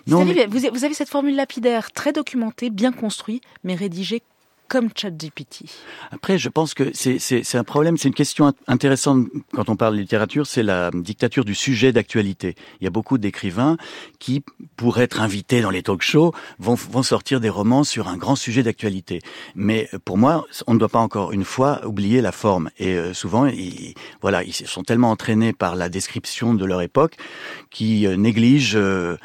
Non, 0.08 0.24
mais- 0.24 0.46
vous 0.46 0.84
avez 0.84 0.94
cette 0.94 1.08
formule 1.08 1.36
lapidaire, 1.36 1.92
très 1.92 2.12
documentée, 2.12 2.70
bien 2.70 2.90
construite, 2.90 3.44
mais 3.62 3.74
rédigée 3.76 4.22
comme 4.70 4.88
ChatGPT. 4.94 5.64
Après, 6.12 6.38
je 6.38 6.48
pense 6.48 6.74
que 6.74 6.84
c'est 6.94 7.56
un 7.56 7.64
problème, 7.64 7.98
c'est 7.98 8.08
une 8.08 8.14
question 8.14 8.48
int- 8.48 8.54
intéressante 8.68 9.26
quand 9.52 9.68
on 9.68 9.76
parle 9.76 9.96
de 9.96 10.00
littérature, 10.00 10.46
c'est 10.46 10.62
la 10.62 10.90
dictature 10.94 11.44
du 11.44 11.56
sujet 11.56 11.92
d'actualité. 11.92 12.54
Il 12.80 12.84
y 12.84 12.86
a 12.86 12.90
beaucoup 12.90 13.18
d'écrivains 13.18 13.76
qui, 14.20 14.44
pour 14.76 15.00
être 15.00 15.20
invités 15.20 15.60
dans 15.60 15.70
les 15.70 15.82
talk-shows, 15.82 16.32
vont, 16.60 16.74
vont 16.74 17.02
sortir 17.02 17.40
des 17.40 17.48
romans 17.48 17.82
sur 17.84 18.06
un 18.06 18.16
grand 18.16 18.36
sujet 18.36 18.62
d'actualité. 18.62 19.20
Mais 19.56 19.88
euh, 19.92 19.98
pour 20.04 20.16
moi, 20.18 20.46
on 20.68 20.74
ne 20.74 20.78
doit 20.78 20.88
pas 20.88 21.00
encore 21.00 21.32
une 21.32 21.44
fois 21.44 21.84
oublier 21.84 22.20
la 22.20 22.32
forme. 22.32 22.70
Et 22.78 22.94
euh, 22.94 23.12
souvent, 23.12 23.46
ils, 23.46 23.94
voilà, 24.22 24.44
ils 24.44 24.54
sont 24.54 24.84
tellement 24.84 25.10
entraînés 25.10 25.52
par 25.52 25.74
la 25.74 25.88
description 25.88 26.54
de 26.54 26.64
leur 26.64 26.80
époque 26.80 27.16
euh, 27.82 28.16
négligent 28.16 28.76
euh, 28.76 28.80
euh, 28.80 29.16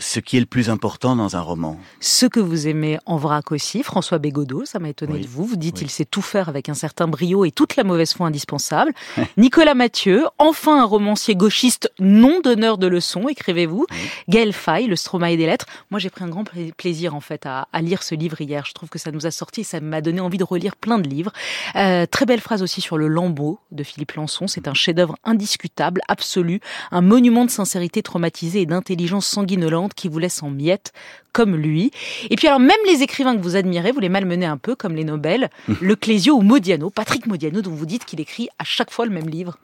ce 0.00 0.20
qui 0.20 0.36
est 0.36 0.40
le 0.40 0.46
plus 0.46 0.70
important 0.70 1.16
dans 1.16 1.36
un 1.36 1.40
roman. 1.40 1.78
Ce 2.00 2.26
que 2.26 2.40
vous 2.40 2.66
aimez 2.66 2.98
en 3.06 3.16
vrac 3.16 3.52
aussi, 3.52 3.82
François 3.82 4.18
Bégodeau, 4.18 4.64
ça 4.64 4.78
m'a 4.78 4.88
étonné 4.88 5.14
Oui. 5.14 5.20
de 5.22 5.26
vous. 5.28 5.44
Vous 5.44 5.56
dites 5.56 5.76
Oui. 5.78 5.82
il 5.86 5.90
sait 5.90 6.04
tout 6.04 6.22
faire 6.22 6.48
avec 6.48 6.68
un 6.68 6.74
certain 6.74 7.06
brio 7.08 7.44
et 7.44 7.50
toute 7.50 7.76
la 7.76 7.84
mauvaise 7.84 8.12
foi 8.12 8.26
indispensable. 8.26 8.92
Nicolas 9.36 9.74
Mathieu, 9.74 10.24
enfin 10.38 10.80
un 10.82 10.84
romancier 10.84 11.34
gauchiste 11.36 11.90
non 12.00 12.40
donneur 12.40 12.78
de 12.78 12.86
leçons, 12.86 13.28
écrivez-vous. 13.28 13.86
Gaël 14.28 14.52
Faye, 14.52 14.86
le 14.86 14.96
Stromae 14.96 15.36
des 15.36 15.46
lettres. 15.46 15.66
Moi, 15.90 16.00
j'ai 16.00 16.10
pris 16.10 16.24
un 16.24 16.28
grand 16.28 16.44
pla- 16.44 16.60
plaisir 16.76 17.14
en 17.14 17.20
fait 17.20 17.46
à, 17.46 17.68
à 17.72 17.82
lire 17.82 18.02
ce 18.02 18.14
livre 18.14 18.40
hier. 18.40 18.64
Je 18.66 18.72
trouve 18.72 18.88
que 18.88 18.98
ça 18.98 19.10
nous 19.12 19.26
a 19.26 19.30
sorti 19.30 19.60
et 19.60 19.64
ça 19.64 19.80
m'a 19.80 20.00
donné 20.00 20.20
envie 20.20 20.38
de 20.38 20.44
relire 20.44 20.76
plein 20.76 20.98
de 20.98 21.08
livres. 21.08 21.32
Euh, 21.76 22.06
très 22.06 22.26
belle 22.26 22.40
phrase 22.40 22.62
aussi 22.62 22.80
sur 22.80 22.98
le 22.98 23.06
Lambeau 23.08 23.58
de 23.72 23.82
Philippe 23.82 24.12
Lançon. 24.12 24.46
C'est 24.48 24.68
un 24.68 24.74
chef-d'œuvre 24.74 25.16
indiscutable, 25.24 26.00
absolu, 26.08 26.60
un 26.90 27.02
monument 27.02 27.44
de 27.44 27.50
sincérité 27.50 28.02
traumatisée 28.02 28.62
et 28.62 28.66
d'intelligence 28.66 29.26
sanguinolente 29.26 29.75
qui 29.94 30.08
vous 30.08 30.18
laisse 30.18 30.42
en 30.42 30.50
miettes 30.50 30.92
comme 31.32 31.54
lui. 31.56 31.90
Et 32.30 32.36
puis 32.36 32.46
alors 32.48 32.60
même 32.60 32.76
les 32.90 33.02
écrivains 33.02 33.36
que 33.36 33.42
vous 33.42 33.56
admirez, 33.56 33.92
vous 33.92 34.00
les 34.00 34.08
malmenez 34.08 34.46
un 34.46 34.56
peu 34.56 34.74
comme 34.74 34.94
les 34.94 35.04
Nobel, 35.04 35.50
Le 35.80 35.96
Clésio 35.96 36.34
ou 36.34 36.42
Modiano, 36.42 36.90
Patrick 36.90 37.26
Modiano 37.26 37.60
dont 37.62 37.70
vous 37.70 37.86
dites 37.86 38.04
qu'il 38.04 38.20
écrit 38.20 38.48
à 38.58 38.64
chaque 38.64 38.90
fois 38.90 39.04
le 39.06 39.12
même 39.12 39.28
livre. 39.28 39.58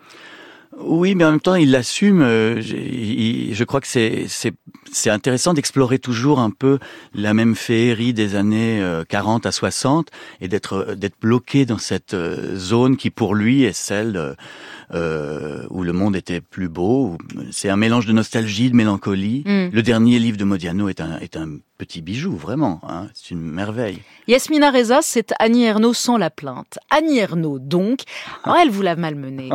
Oui, 0.79 1.15
mais 1.15 1.25
en 1.25 1.33
même 1.33 1.41
temps, 1.41 1.55
il 1.55 1.71
l'assume. 1.71 2.23
euh, 2.23 2.61
Je 2.63 3.65
crois 3.65 3.81
que 3.81 3.87
c'est 3.87 4.27
c'est 4.91 5.11
intéressant 5.11 5.55
d'explorer 5.55 5.99
toujours 5.99 6.41
un 6.41 6.51
peu 6.51 6.79
la 7.15 7.35
même 7.35 7.55
féerie 7.55 8.13
des 8.13 8.35
années 8.35 8.81
euh, 8.81 9.05
40 9.09 9.47
à 9.47 9.53
60 9.53 10.09
et 10.41 10.49
d'être 10.49 10.73
euh, 10.75 10.95
d'être 10.95 11.17
bloqué 11.21 11.65
dans 11.67 11.79
cette 11.79 12.15
euh, 12.15 12.57
zone 12.57 12.97
qui 12.97 13.11
pour 13.11 13.35
lui 13.35 13.63
est 13.65 13.73
celle 13.73 14.17
euh, 14.17 14.35
euh, 14.95 15.67
où 15.71 15.83
le 15.83 15.93
monde 15.93 16.17
était 16.17 16.41
plus 16.41 16.69
beau. 16.69 17.17
C'est 17.51 17.69
un 17.69 17.77
mélange 17.77 18.07
de 18.07 18.13
nostalgie, 18.13 18.71
de 18.71 18.77
mélancolie. 18.77 19.43
Mm. 19.47 19.69
Le 19.73 19.83
dernier 19.83 20.19
livre 20.19 20.37
de 20.37 20.45
Modiano 20.45 20.89
est 20.89 21.01
un 21.01 21.19
est 21.19 21.37
un 21.37 21.59
petit 21.79 22.01
bijou, 22.01 22.37
vraiment. 22.37 22.81
Hein, 22.89 23.09
c'est 23.15 23.31
une 23.31 23.41
merveille. 23.41 23.99
Yasmina 24.29 24.71
Reza, 24.71 25.01
c'est 25.03 25.33
Annie 25.39 25.65
Ernaux 25.65 25.95
sans 25.95 26.17
la 26.17 26.31
plainte. 26.31 26.79
Annie 26.91 27.19
Ernaux, 27.19 27.59
donc, 27.59 28.03
alors 28.45 28.57
elle 28.63 28.71
vous 28.71 28.83
l'a 28.83 28.97
malmenée. 28.97 29.51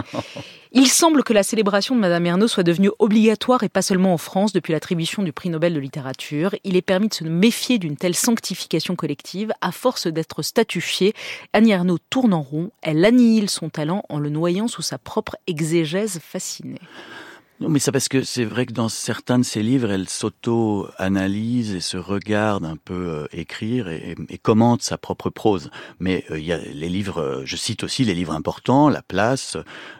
Il 0.74 0.88
semble 0.88 1.24
que 1.24 1.33
la 1.33 1.43
célébration 1.43 1.95
de 1.95 2.01
Madame 2.01 2.25
Ernaux 2.25 2.47
soit 2.47 2.63
devenue 2.63 2.91
obligatoire 3.00 3.63
et 3.63 3.69
pas 3.69 3.81
seulement 3.81 4.13
en 4.13 4.17
France 4.17 4.51
depuis 4.51 4.74
l'attribution 4.74 5.24
du 5.24 5.31
prix 5.31 5.50
Nobel 5.50 5.74
de 5.74 5.79
littérature. 5.79 6.53
Il 6.63 6.75
est 6.75 6.81
permis 6.81 7.07
de 7.07 7.13
se 7.13 7.24
méfier 7.24 7.79
d'une 7.79 7.95
telle 7.95 8.15
sanctification 8.15 8.95
collective 8.95 9.53
à 9.62 9.71
force 9.71 10.07
d'être 10.07 10.41
statufiée. 10.41 11.13
Annie 11.53 11.71
Ernaux 11.71 12.00
tourne 12.09 12.33
en 12.33 12.41
rond, 12.41 12.71
elle 12.81 13.03
annihile 13.05 13.50
son 13.50 13.69
talent 13.69 14.03
en 14.09 14.19
le 14.19 14.29
noyant 14.29 14.67
sous 14.67 14.81
sa 14.81 14.97
propre 14.97 15.38
exégèse 15.47 16.19
fascinée. 16.19 16.81
Non, 17.59 17.69
mais 17.69 17.79
c'est 17.79 17.91
parce 17.91 18.07
que 18.07 18.21
c'est 18.23 18.45
vrai 18.45 18.67
que 18.67 18.73
dans 18.73 18.87
certains 18.87 19.39
de 19.39 19.43
ses 19.43 19.63
livres, 19.63 19.89
elle 19.91 20.07
s'auto-analyse 20.07 21.73
et 21.73 21.79
se 21.79 21.97
regarde 21.97 22.65
un 22.65 22.75
peu 22.77 22.93
euh, 22.93 23.25
écrire 23.33 23.87
et, 23.87 24.15
et- 24.29 24.37
commente 24.37 24.81
sa 24.83 24.97
propre 24.97 25.29
prose. 25.31 25.71
Mais 25.99 26.23
euh, 26.29 26.37
il 26.39 26.45
y 26.45 26.53
a 26.53 26.57
les 26.59 26.87
livres, 26.87 27.19
euh, 27.19 27.41
je 27.45 27.55
cite 27.55 27.83
aussi 27.83 28.03
les 28.03 28.13
livres 28.13 28.33
importants, 28.33 28.89
La 28.89 29.01
Place, 29.01 29.57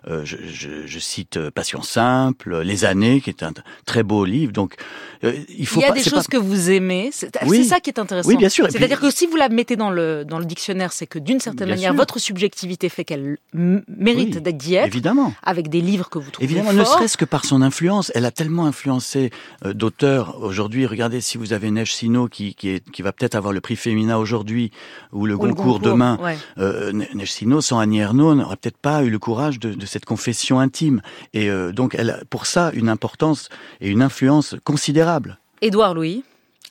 euh, 0.08 0.22
je, 0.24 0.38
je- 0.48 0.86
je 0.86 1.00
cite 1.00 1.50
Passion 1.50 1.82
simple, 1.82 2.62
Les 2.62 2.86
années, 2.86 3.22
qui 3.22 3.32
est 3.32 3.42
un 3.44 3.54
très 3.86 4.04
beau 4.04 4.24
livre. 4.24 4.52
Donc, 4.54 4.76
euh, 5.24 5.34
il 5.50 5.66
faut 5.66 5.80
Il 5.80 5.84
y 5.84 5.86
a 5.86 5.90
pas. 5.90 5.94
des 5.96 6.04
choses 6.04 6.28
pas- 6.28 6.32
que 6.34 6.38
vous 6.38 6.70
aimez. 6.70 7.10
C'est 7.12 7.32
Oui. 7.46 7.66
ça 7.66 7.80
qui 7.80 7.90
est 7.90 8.00
intéressant. 8.00 8.30
Oui, 8.30 8.38
bien 8.38 8.50
sûr. 8.50 8.68
C'est-à-dire 8.70 9.00
puis- 9.00 9.10
que 9.10 9.16
si 9.16 9.26
vous 9.26 9.36
la 9.36 9.50
mettez 9.50 9.76
dans 9.76 9.90
le, 9.90 10.24
dans 10.26 10.38
le 10.38 10.46
dictionnaire, 10.46 10.94
c'est 10.94 11.08
que 11.08 11.18
d'une 11.18 11.40
certaine 11.40 11.66
Bien 11.68 11.76
manière, 11.76 11.92
sûr. 11.92 11.98
votre 11.98 12.20
subjectivité 12.20 12.88
fait 12.90 13.04
qu'elle 13.04 13.38
mérite 13.54 14.36
Oui, 14.36 14.42
d'être 14.42 14.58
d'y 14.58 14.76
être, 14.76 14.86
Évidemment. 14.88 15.34
avec 15.44 15.70
des 15.70 15.82
livres 15.82 16.10
que 16.10 16.20
vous 16.20 16.30
trouvez 16.30 16.46
Évidemment, 16.46 16.72
ne 16.74 16.84
serait-ce 16.84 17.18
que 17.18 17.26
par 17.26 17.44
son 17.48 17.62
influence. 17.62 18.12
Elle 18.14 18.26
a 18.26 18.32
tellement 18.32 18.66
influencé 18.66 19.32
euh, 19.66 19.74
d'auteurs. 19.74 20.42
Aujourd'hui, 20.42 20.86
regardez 20.86 21.22
si 21.22 21.38
vous 21.38 21.54
avez 21.54 21.72
Neige 21.72 21.94
Sino 21.94 22.28
qui, 22.28 22.54
qui, 22.54 22.70
est, 22.70 22.90
qui 22.92 23.02
va 23.02 23.12
peut-être 23.12 23.36
avoir 23.36 23.54
le 23.54 23.62
prix 23.62 23.76
Féminin 23.76 24.18
aujourd'hui 24.18 24.72
ou 25.12 25.26
le 25.26 25.36
Ou 25.36 25.46
le 25.46 25.54
Goncourt 25.54 25.80
demain. 25.80 26.18
ouais. 26.22 26.38
Euh, 26.58 26.92
Neige 26.92 27.32
Sino, 27.32 27.62
sans 27.62 27.80
Annie 27.80 28.00
Ernaux, 28.00 28.36
n'aurait 28.36 28.58
peut-être 28.58 28.78
pas 28.78 29.04
eu 29.04 29.10
le 29.10 29.20
courage 29.20 29.60
de, 29.60 29.74
de 29.74 29.86
cette 29.86 30.06
confession 30.06 30.60
intime. 30.60 31.02
Et 31.34 31.50
euh, 31.50 31.72
donc, 31.72 31.96
elle 31.98 32.10
a 32.10 32.20
pour 32.30 32.46
ça 32.46 32.72
une 32.74 32.90
importance 32.90 33.50
et 33.82 33.90
une 33.90 34.02
influence 34.02 34.56
considérable. 34.64 35.40
Édouard 35.62 35.94
Louis. 35.96 36.24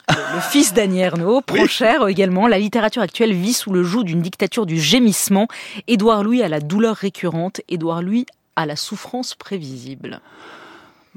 Le 0.09 0.40
fils 0.40 0.73
d'Annie 0.73 1.00
Ernaux, 1.00 1.40
Prochère 1.40 2.06
également. 2.06 2.47
La 2.47 2.59
littérature 2.61 3.02
actuelle 3.02 3.33
vit 3.33 3.52
sous 3.52 3.73
le 3.73 3.83
joug 3.83 4.04
d'une 4.04 4.23
dictature 4.23 4.64
du 4.64 4.78
gémissement. 4.78 5.49
Édouard 5.88 6.23
Louis 6.23 6.42
a 6.42 6.49
la 6.49 6.61
douleur 6.61 6.95
récurrente. 6.95 7.61
Édouard 7.68 8.02
Louis 8.02 8.25
a 8.54 8.66
la 8.66 8.76
souffrance 8.76 9.35
prévisible. 9.35 10.21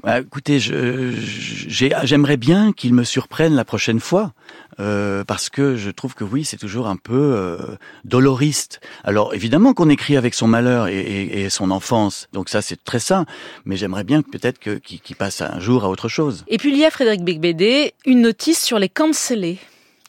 Bah, 0.02 0.20
écoutez, 0.20 0.58
j'aimerais 0.60 2.36
bien 2.38 2.72
qu'il 2.72 2.94
me 2.94 3.04
surprenne 3.04 3.54
la 3.54 3.64
prochaine 3.66 4.00
fois, 4.00 4.32
euh, 4.78 5.24
parce 5.24 5.50
que 5.50 5.76
je 5.76 5.90
trouve 5.90 6.14
que 6.14 6.24
oui, 6.24 6.44
c'est 6.44 6.56
toujours 6.56 6.86
un 6.88 6.96
peu 6.96 7.12
euh, 7.36 7.58
doloriste. 8.04 8.80
Alors 9.04 9.34
évidemment 9.34 9.74
qu'on 9.74 9.90
écrit 9.90 10.16
avec 10.16 10.32
son 10.34 10.46
malheur 10.48 10.88
et, 10.88 10.98
et- 11.00 11.40
et 11.42 11.50
son 11.50 11.70
enfance, 11.70 12.28
donc 12.32 12.48
ça 12.48 12.62
c'est 12.62 12.82
très 12.82 12.98
sain, 12.98 13.26
mais 13.66 13.76
j'aimerais 13.76 14.04
bien 14.04 14.22
peut-être 14.22 14.58
qu'il 14.58 15.16
passe 15.16 15.42
un 15.42 15.60
jour 15.60 15.84
à 15.84 15.90
autre 15.90 16.08
chose. 16.08 16.44
Et 16.48 16.56
puis 16.56 16.70
il 16.72 16.78
y 16.78 16.84
a 16.86 16.90
Frédéric 16.90 17.22
Becbédé, 17.22 17.92
une 18.06 18.22
notice 18.22 18.62
sur 18.64 18.78
les 18.78 18.88
cancellés. 18.88 19.58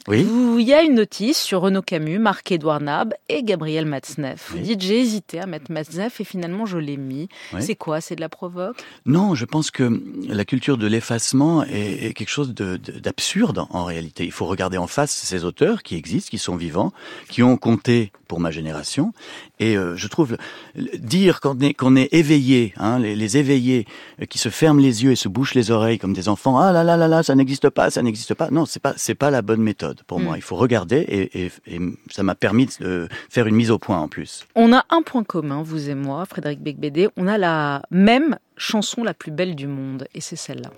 Oui. 0.08 0.28
Il 0.60 0.68
y 0.68 0.74
a 0.74 0.82
une 0.84 0.96
notice 0.96 1.40
sur 1.40 1.62
Renaud 1.62 1.82
Camus, 1.82 2.18
Marc-Édouard 2.20 2.82
Nab 2.82 3.14
et 3.30 3.44
Gabriel 3.44 3.86
Matzneff. 3.86 4.50
Vous 4.52 4.58
Oui. 4.58 4.64
dites 4.64 4.82
j'ai 4.82 5.00
hésité 5.00 5.40
à 5.40 5.46
mettre 5.46 5.72
Matzneff 5.72 6.20
et 6.20 6.24
finalement 6.24 6.66
je 6.66 6.78
l'ai 6.78 6.98
mis. 6.98 7.30
Oui. 7.54 7.62
C'est 7.62 7.76
quoi? 7.76 8.02
C'est 8.02 8.16
de 8.16 8.22
la 8.22 8.30
provoque? 8.30 8.78
Non, 9.06 9.36
je 9.36 9.46
pense 9.46 9.70
que 9.72 10.02
la 10.28 10.46
culture 10.46 10.78
de 10.78 10.88
l'effacement 10.88 11.64
est, 11.64 12.06
est 12.08 12.14
quelque 12.14 12.30
chose 12.30 12.54
de- 12.54 12.78
de- 12.78 13.00
d'absurde 13.00 13.66
en, 13.70 13.84
réalité. 13.84 14.26
Il 14.26 14.32
faut 14.32 14.46
regarder 14.46 14.78
en 14.78 14.88
face 14.88 15.12
ces 15.12 15.44
auteurs 15.46 15.84
qui 15.84 15.96
existent, 15.96 16.30
qui 16.30 16.38
sont 16.38 16.56
vivants, 16.56 16.92
qui 17.30 17.44
ont 17.44 17.58
compté 17.58 18.12
pour 18.28 18.40
ma 18.40 18.52
génération. 18.52 19.14
Et 19.60 19.76
euh, 19.78 19.96
je 19.98 20.08
trouve 20.08 20.38
le- 20.76 20.98
dire 20.98 21.42
qu'on 21.42 21.60
est, 21.60 21.74
qu'on 21.74 21.96
est 21.96 22.10
éveillé, 22.14 22.74
hein, 22.78 22.98
les, 23.00 23.16
les 23.16 23.38
éveillés 23.38 23.86
euh, 24.22 24.26
qui 24.26 24.38
se 24.38 24.50
ferment 24.50 24.80
les 24.82 25.04
yeux 25.04 25.12
et 25.12 25.16
se 25.16 25.28
bouchent 25.28 25.54
les 25.56 25.70
oreilles 25.72 26.00
comme 26.00 26.14
des 26.14 26.30
enfants. 26.30 26.58
Ah 26.60 26.72
là 26.72 26.84
là 26.84 26.98
là 26.98 27.08
là, 27.08 27.24
ça 27.24 27.36
n'existe 27.36 27.70
pas, 27.70 27.90
ça 27.90 28.02
n'existe 28.02 28.34
pas. 28.34 28.50
Non, 28.50 28.66
c'est 28.66 28.82
pas 28.82 28.94
c'est 28.98 29.16
pas 29.16 29.30
la 29.32 29.42
bonne 29.42 29.62
méthode 29.62 29.91
pour 30.08 30.20
Mm. 30.20 30.24
moi. 30.24 30.38
Il 30.38 30.42
faut 30.42 30.56
regarder 30.56 30.98
et, 30.98 31.46
et- 31.46 31.52
et 31.68 31.80
ça 32.10 32.24
m'a 32.24 32.36
permis 32.36 32.68
de 32.80 33.08
faire 33.30 33.48
une 33.48 33.56
mise 33.56 33.72
au 33.72 33.80
point 33.80 33.98
en 34.00 34.08
plus. 34.08 34.46
On 34.56 34.74
a 34.74 34.86
un 34.90 35.02
point 35.02 35.24
commun, 35.24 35.62
vous 35.64 35.90
et 35.90 35.96
moi, 35.96 36.26
Frédéric 36.26 36.62
Becbédé. 36.62 37.10
On 37.18 37.28
a 37.28 37.38
la 37.38 37.82
même 37.92 38.38
chanson 38.58 39.04
la 39.04 39.14
plus 39.14 39.32
belle 39.32 39.56
du 39.56 39.68
monde 39.68 40.08
et 40.14 40.22
c'est 40.22 40.36
celle-là. 40.36 40.70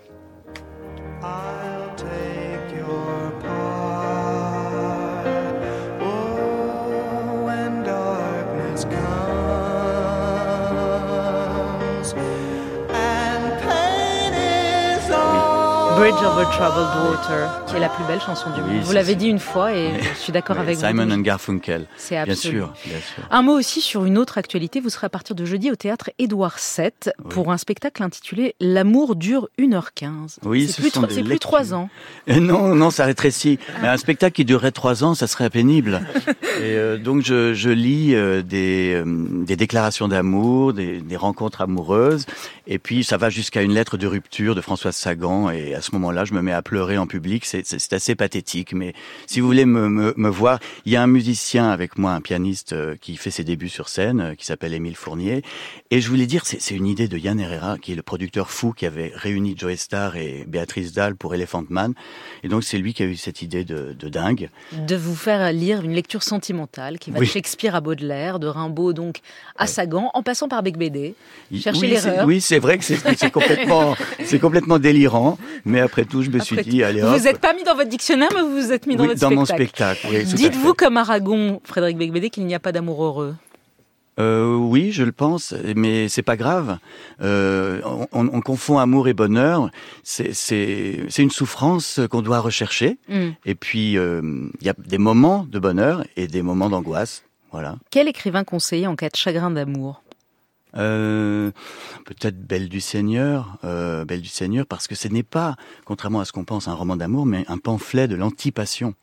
I'll 1.22 1.73
Bridge 15.96 16.14
over 16.24 16.44
Troubled 16.52 16.88
Water, 17.04 17.64
qui 17.66 17.76
est 17.76 17.78
la 17.80 17.88
plus 17.88 18.04
belle 18.04 18.20
chanson 18.20 18.50
du 18.50 18.60
Oui, 18.62 18.74
monde. 18.76 18.82
Vous 18.82 18.92
l'avez 18.92 19.14
dit 19.14 19.28
une 19.28 19.38
fois 19.38 19.72
et 19.74 19.90
je 20.02 20.18
suis 20.18 20.32
d'accord 20.32 20.58
avec 20.58 20.76
Simon 20.76 21.06
vous. 21.06 21.12
and 21.12 21.18
Garfunkel, 21.20 21.86
C'est 21.96 22.14
bien 22.16 22.32
absolu. 22.34 22.56
sûr, 22.58 22.72
bien 22.84 22.96
sûr. 22.98 23.22
Un 23.30 23.42
mot 23.42 23.52
aussi 23.56 23.80
sur 23.80 24.04
une 24.04 24.18
autre 24.18 24.36
actualité. 24.36 24.80
Vous 24.80 24.88
serez 24.90 25.06
à 25.06 25.08
partir 25.08 25.36
de 25.36 25.44
jeudi 25.44 25.70
au 25.70 25.76
théâtre 25.76 26.10
Édouard 26.18 26.56
VII 26.76 26.90
Oui. 27.06 27.12
pour 27.30 27.52
un 27.52 27.58
spectacle 27.58 28.02
intitulé 28.02 28.56
L'amour 28.60 29.14
dure 29.14 29.48
1h15. 29.58 30.38
Oui, 30.44 30.66
c'est 30.66 30.72
ce 30.72 30.80
plus, 30.80 30.90
sont 30.90 31.02
des 31.02 31.14
c'est 31.14 31.20
plus 31.22 31.30
lectures. 31.30 31.48
3 31.50 31.74
ans. 31.74 31.88
Euh, 32.28 32.40
Non, 32.40 32.74
non, 32.74 32.90
ça 32.90 33.04
rétrécit. 33.04 33.58
Mais 33.80 33.88
un 33.88 33.96
spectacle 33.96 34.34
qui 34.34 34.44
durerait 34.44 34.72
trois 34.72 35.04
ans, 35.04 35.14
ça 35.14 35.26
serait 35.28 35.50
pénible. 35.50 36.02
Et 36.58 36.72
euh, 36.76 36.98
donc 36.98 37.22
je, 37.24 37.54
je 37.54 37.70
lis 37.70 38.14
euh, 38.14 38.42
des, 38.42 38.94
euh, 38.94 39.04
des 39.06 39.56
déclarations 39.56 40.08
d'amour, 40.08 40.72
des, 40.72 41.00
des 41.00 41.16
rencontres 41.16 41.60
amoureuses, 41.60 42.26
et 42.66 42.78
puis 42.78 43.04
ça 43.04 43.16
va 43.16 43.30
jusqu'à 43.30 43.62
une 43.62 43.72
lettre 43.74 43.96
de 43.96 44.06
rupture 44.06 44.54
de 44.54 44.60
Françoise 44.60 44.96
Sagan 44.96 45.50
et 45.50 45.74
à 45.74 45.80
ce 45.84 45.92
moment-là, 45.92 46.24
je 46.24 46.34
me 46.34 46.42
mets 46.42 46.52
à 46.52 46.62
pleurer 46.62 46.98
en 46.98 47.06
public. 47.06 47.44
C'est- 47.44 47.64
assez 47.92 48.14
pathétique, 48.16 48.72
mais 48.72 48.92
si 49.26 49.40
vous 49.40 49.46
voulez 49.46 49.64
me, 49.66 49.88
me, 49.88 50.14
me 50.16 50.28
voir, 50.28 50.58
il 50.84 50.92
y 50.92 50.96
a 50.96 51.02
un 51.02 51.06
musicien 51.06 51.70
avec 51.70 51.96
moi, 51.98 52.12
un 52.12 52.20
pianiste 52.20 52.72
euh, 52.72 52.96
qui 53.00 53.16
fait 53.16 53.30
ses 53.30 53.44
débuts 53.44 53.68
sur 53.68 53.88
scène, 53.88 54.20
euh, 54.20 54.34
qui 54.34 54.44
s'appelle 54.46 54.74
Émile 54.74 54.96
Fournier. 54.96 55.42
Et 55.90 56.00
je 56.00 56.08
voulais 56.08 56.26
dire, 56.26 56.42
c'est 56.46 56.74
une 56.74 56.86
idée 56.86 57.06
de 57.06 57.16
Yann 57.18 57.38
Herrera, 57.38 57.78
qui 57.78 57.92
est 57.92 57.94
le 57.94 58.02
producteur 58.02 58.50
fou 58.50 58.72
qui 58.72 58.86
avait 58.86 59.12
réuni 59.14 59.54
Joe 59.56 59.76
Starr 59.76 60.16
et 60.16 60.44
Béatrice 60.48 60.92
Dalle 60.92 61.14
pour 61.14 61.34
Elephant 61.34 61.64
Man. 61.68 61.94
Et 62.42 62.48
donc 62.48 62.64
c'est 62.64 62.78
lui 62.78 62.94
qui 62.94 63.02
a 63.02 63.06
eu 63.06 63.16
cette 63.16 63.42
idée 63.42 63.64
de, 63.64 63.94
de 63.96 64.08
dingue. 64.08 64.48
De 64.72 64.96
vous 64.96 65.14
faire 65.14 65.52
lire 65.52 65.82
une 65.82 65.92
lecture 65.94 66.22
sentimentale 66.22 66.98
qui 66.98 67.10
va 67.10 67.18
Oui. 67.20 67.26
de 67.26 67.30
Shakespeare 67.30 67.74
à 67.74 67.80
Baudelaire, 67.80 68.38
de 68.40 68.46
Rimbaud 68.48 68.92
donc 68.92 69.18
à 69.56 69.64
Ouais. 69.64 69.68
Sagan, 69.68 70.10
en 70.14 70.22
passant 70.22 70.48
par 70.48 70.62
Bec 70.62 70.76
BD. 70.78 71.14
Il- 71.50 71.60
Cherchez 71.60 71.80
oui, 71.82 71.88
l'erreur. 71.88 72.26
Oui, 72.26 72.40
c'est 72.40 72.58
vrai 72.58 72.78
que 72.78 72.84
c'est 72.84 73.30
complètement, 73.30 73.94
complètement 74.40 74.78
délirant. 74.78 75.38
Mais 75.64 75.73
après 75.80 76.04
tout, 76.04 76.22
je 76.22 76.30
me 76.30 76.38
suis 76.38 76.58
Après 76.58 76.70
dit, 76.70 76.82
allez 76.82 77.00
Vous 77.00 77.06
hop. 77.08 77.18
vous 77.18 77.26
êtes 77.28 77.38
pas 77.40 77.54
mis 77.54 77.64
dans 77.64 77.74
votre 77.74 77.88
dictionnaire, 77.90 78.28
mais 78.34 78.42
vous 78.42 78.52
vous 78.60 78.72
êtes 78.72 78.86
mis 78.86 78.96
dans 78.96 79.02
Oui, 79.04 79.08
votre 79.10 79.20
dans 79.20 79.30
mon 79.30 79.44
spectacle. 79.44 79.98
spectacle. 79.98 80.26
oui, 80.28 80.34
Dites-vous 80.34 80.74
comme 80.74 80.96
Aragon, 80.96 81.60
Frédéric 81.64 81.96
Becbédé, 81.98 82.30
qu'il 82.30 82.46
n'y 82.46 82.54
a 82.54 82.60
pas 82.60 82.72
d'amour 82.72 83.04
heureux. 83.04 83.34
Euh, 84.20 84.54
oui, 84.54 84.92
je 84.92 85.02
le 85.02 85.10
pense, 85.10 85.52
mais 85.74 86.08
c'est 86.08 86.22
pas 86.22 86.36
grave. 86.36 86.78
Euh, 87.20 87.80
on, 87.84 88.28
on 88.32 88.40
confond 88.40 88.78
amour 88.78 89.08
et 89.08 89.12
bonheur. 89.12 89.70
C'est 90.04 91.02
une 91.18 91.30
souffrance 91.32 91.98
qu'on 92.10 92.22
doit 92.22 92.38
rechercher. 92.38 92.98
Hmm. 93.08 93.30
Et 93.44 93.56
puis 93.56 93.98
euh, 93.98 94.22
il 94.60 94.66
y 94.66 94.70
a 94.70 94.74
des 94.78 94.98
moments 94.98 95.46
de 95.50 95.58
bonheur 95.58 96.04
et 96.16 96.28
des 96.28 96.42
moments 96.42 96.70
d'angoisse. 96.70 97.24
Voilà. 97.50 97.76
Quel 97.90 98.06
écrivain 98.06 98.44
conseiller 98.44 98.86
en 98.86 98.94
cas 98.94 99.08
de 99.08 99.16
chagrin 99.16 99.50
d'amour? 99.50 100.03
Euh, 100.76 101.50
Peut-être 102.04 102.38
Belle 102.38 102.68
du 102.68 102.80
Seigneur, 102.80 103.58
euh, 103.64 104.04
Belle 104.04 104.22
du 104.22 104.28
Seigneur, 104.28 104.66
parce 104.66 104.86
que 104.86 104.94
ce 104.94 105.08
n'est 105.08 105.22
pas, 105.22 105.56
contrairement 105.84 106.20
à 106.20 106.24
ce 106.24 106.32
qu'on 106.32 106.44
pense, 106.44 106.68
un 106.68 106.74
roman 106.74 106.96
d'amour, 106.96 107.26
mais 107.26 107.44
un 107.48 107.58
pamphlet 107.58 108.08
de 108.08 108.14
l'antipassion. 108.14 108.94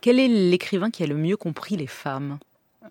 Quel 0.00 0.18
est 0.18 0.28
l'écrivain 0.28 0.90
qui 0.90 1.02
a 1.02 1.06
le 1.06 1.16
mieux 1.16 1.36
compris 1.36 1.76
les 1.76 1.86
femmes? 1.86 2.38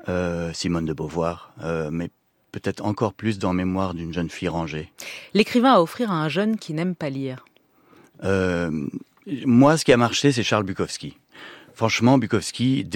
Euh, 0.09 0.51
Simone 0.53 0.85
de 0.85 0.93
Beauvoir, 0.93 1.53
mais 1.91 2.09
peut-être 2.51 2.83
encore 2.83 3.13
plus 3.13 3.37
dans 3.39 3.53
Mémoire 3.53 3.93
d'une 3.93 4.13
jeune 4.13 4.29
fille 4.29 4.47
rangée. 4.47 4.91
L'écrivain 5.33 5.73
à 5.73 5.81
offrir 5.81 6.11
à 6.11 6.15
un 6.15 6.29
jeune 6.29 6.57
qui 6.57 6.73
n'aime 6.73 6.95
pas 6.95 7.09
lire. 7.09 7.45
Moi, 9.45 9.77
ce 9.77 9.85
qui 9.85 9.93
a 9.93 9.97
marché, 9.97 10.31
c'est 10.31 10.43
Charles 10.43 10.63
Bukowski. 10.63 11.17
Franchement, 11.73 12.17
Bukowski, 12.17 12.87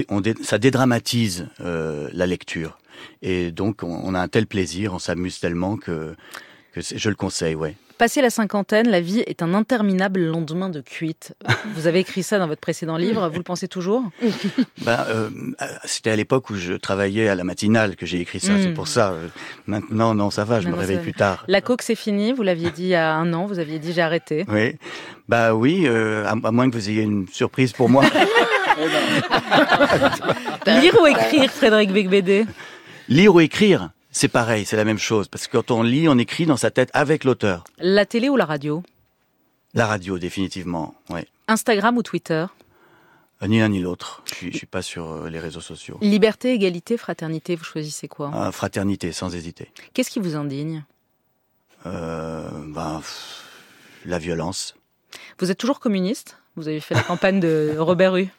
ça 0.42 0.58
dédramatise 0.58 1.48
euh, 1.62 2.10
la 2.14 2.26
lecture. 2.28 2.78
Et 3.22 3.52
donc, 3.52 3.84
on, 3.84 4.02
on 4.04 4.14
a 4.14 4.20
un 4.20 4.28
tel 4.28 4.48
plaisir, 4.48 4.94
on 4.94 5.00
s'amuse 5.00 5.40
tellement 5.40 5.78
que, 5.78 6.16
que 6.74 6.82
c'est- 6.82 6.98
je 6.98 7.10
le 7.10 7.16
conseille, 7.16 7.56
ouais. 7.56 7.76
Passé 7.98 8.22
la 8.22 8.30
cinquantaine, 8.30 8.90
la 8.90 9.00
vie 9.00 9.22
est 9.22 9.42
un 9.42 9.54
interminable 9.54 10.20
lendemain 10.26 10.68
de 10.68 10.82
cuite. 10.82 11.34
Vous 11.76 11.88
avez 11.88 12.00
écrit 12.00 12.24
ça 12.24 12.38
dans 12.40 12.48
votre 12.48 12.60
précédent 12.60 12.98
livre, 12.98 13.30
vous 13.30 13.38
le 13.38 13.44
pensez 13.44 13.70
toujours? 13.70 14.04
Ben, 14.82 15.06
euh, 15.08 15.30
c'était 15.86 16.10
à 16.10 16.18
l'époque 16.18 16.50
où 16.50 16.56
je 16.56 16.74
travaillais 16.74 17.30
à 17.30 17.36
la 17.36 17.46
matinale 17.46 17.96
que 17.96 18.06
j'ai 18.06 18.20
écrit 18.20 18.42
ça. 18.42 18.52
C'est 18.62 18.74
pour 18.74 18.90
ça. 18.90 19.14
Maintenant, 19.66 20.14
non, 20.14 20.30
ça 20.30 20.44
va, 20.44 20.60
je 20.60 20.68
me 20.68 20.76
réveille 20.76 21.00
plus 21.00 21.14
tard. 21.14 21.46
La 21.48 21.62
coke 21.62 21.84
c'est 21.84 21.96
fini, 21.96 22.34
vous 22.34 22.44
l'aviez 22.44 22.70
dit 22.70 22.84
il 22.84 22.88
y 22.90 22.96
a 22.96 23.14
un 23.16 23.32
an, 23.32 23.46
vous 23.46 23.60
aviez 23.60 23.80
dit 23.80 23.94
j'ai 23.94 24.02
arrêté. 24.02 24.44
Oui, 24.50 24.76
bah 25.30 25.56
oui, 25.56 25.86
euh, 25.88 26.26
à, 26.26 26.32
à 26.32 26.52
moins 26.52 26.70
que 26.70 26.76
vous 26.76 26.90
ayez 26.90 27.04
une 27.04 27.30
surprise 27.30 27.72
pour 27.72 27.88
moi. 27.88 28.04
Lire 30.68 30.98
ou 31.02 31.08
écrire, 31.08 31.50
Frédéric 31.50 31.92
Becbédé? 31.94 32.46
Lire 33.08 33.36
ou 33.36 33.40
écrire, 33.40 33.92
c'est 34.12 34.28
pareil, 34.28 34.66
c'est 34.66 34.78
la 34.78 34.86
même 34.86 34.98
chose. 34.98 35.28
Parce 35.28 35.48
que 35.48 35.52
quand 35.58 35.72
on 35.72 35.84
lit, 35.84 36.08
on 36.10 36.18
écrit 36.18 36.46
dans 36.46 36.58
sa 36.58 36.72
tête 36.72 36.90
avec 36.94 37.24
l'auteur. 37.24 37.64
La 37.78 38.06
télé 38.06 38.30
ou 38.30 38.36
la 38.36 38.46
radio? 38.46 38.84
La 39.74 39.86
radio, 39.86 40.18
définitivement. 40.18 40.96
Ouais. 41.10 41.28
Instagram 41.48 41.98
ou 41.98 42.04
Twitter? 42.04 42.46
Euh, 43.44 43.48
Ni 43.48 43.60
l'un 43.60 43.70
ni 43.70 43.80
l'autre. 43.80 44.24
Je 44.42 44.50
je 44.50 44.58
suis 44.58 44.66
pas 44.66 44.82
sur 44.82 45.12
euh, 45.12 45.30
les 45.30 45.40
réseaux 45.40 45.62
sociaux. 45.62 45.98
Liberté, 46.02 46.54
égalité, 46.54 46.98
fraternité, 46.98 47.56
vous 47.56 47.64
choisissez 47.66 48.08
quoi? 48.08 48.32
Ah, 48.34 48.52
fraternité, 48.52 49.12
sans 49.12 49.36
hésiter. 49.36 49.72
Qu'est-ce 49.94 50.10
qui 50.10 50.20
vous 50.20 50.36
indigne? 50.36 50.84
Euh, 51.86 52.50
ben, 52.68 53.02
la 54.06 54.18
violence. 54.18 54.76
Vous 55.38 55.52
êtes 55.52 55.58
toujours 55.58 55.80
communiste? 55.80 56.38
Vous 56.56 56.68
avez 56.68 56.80
fait 56.80 56.96
la 56.96 57.02
campagne 57.04 57.40
de 57.40 57.76
Robert 57.78 58.14
Rue. 58.14 58.30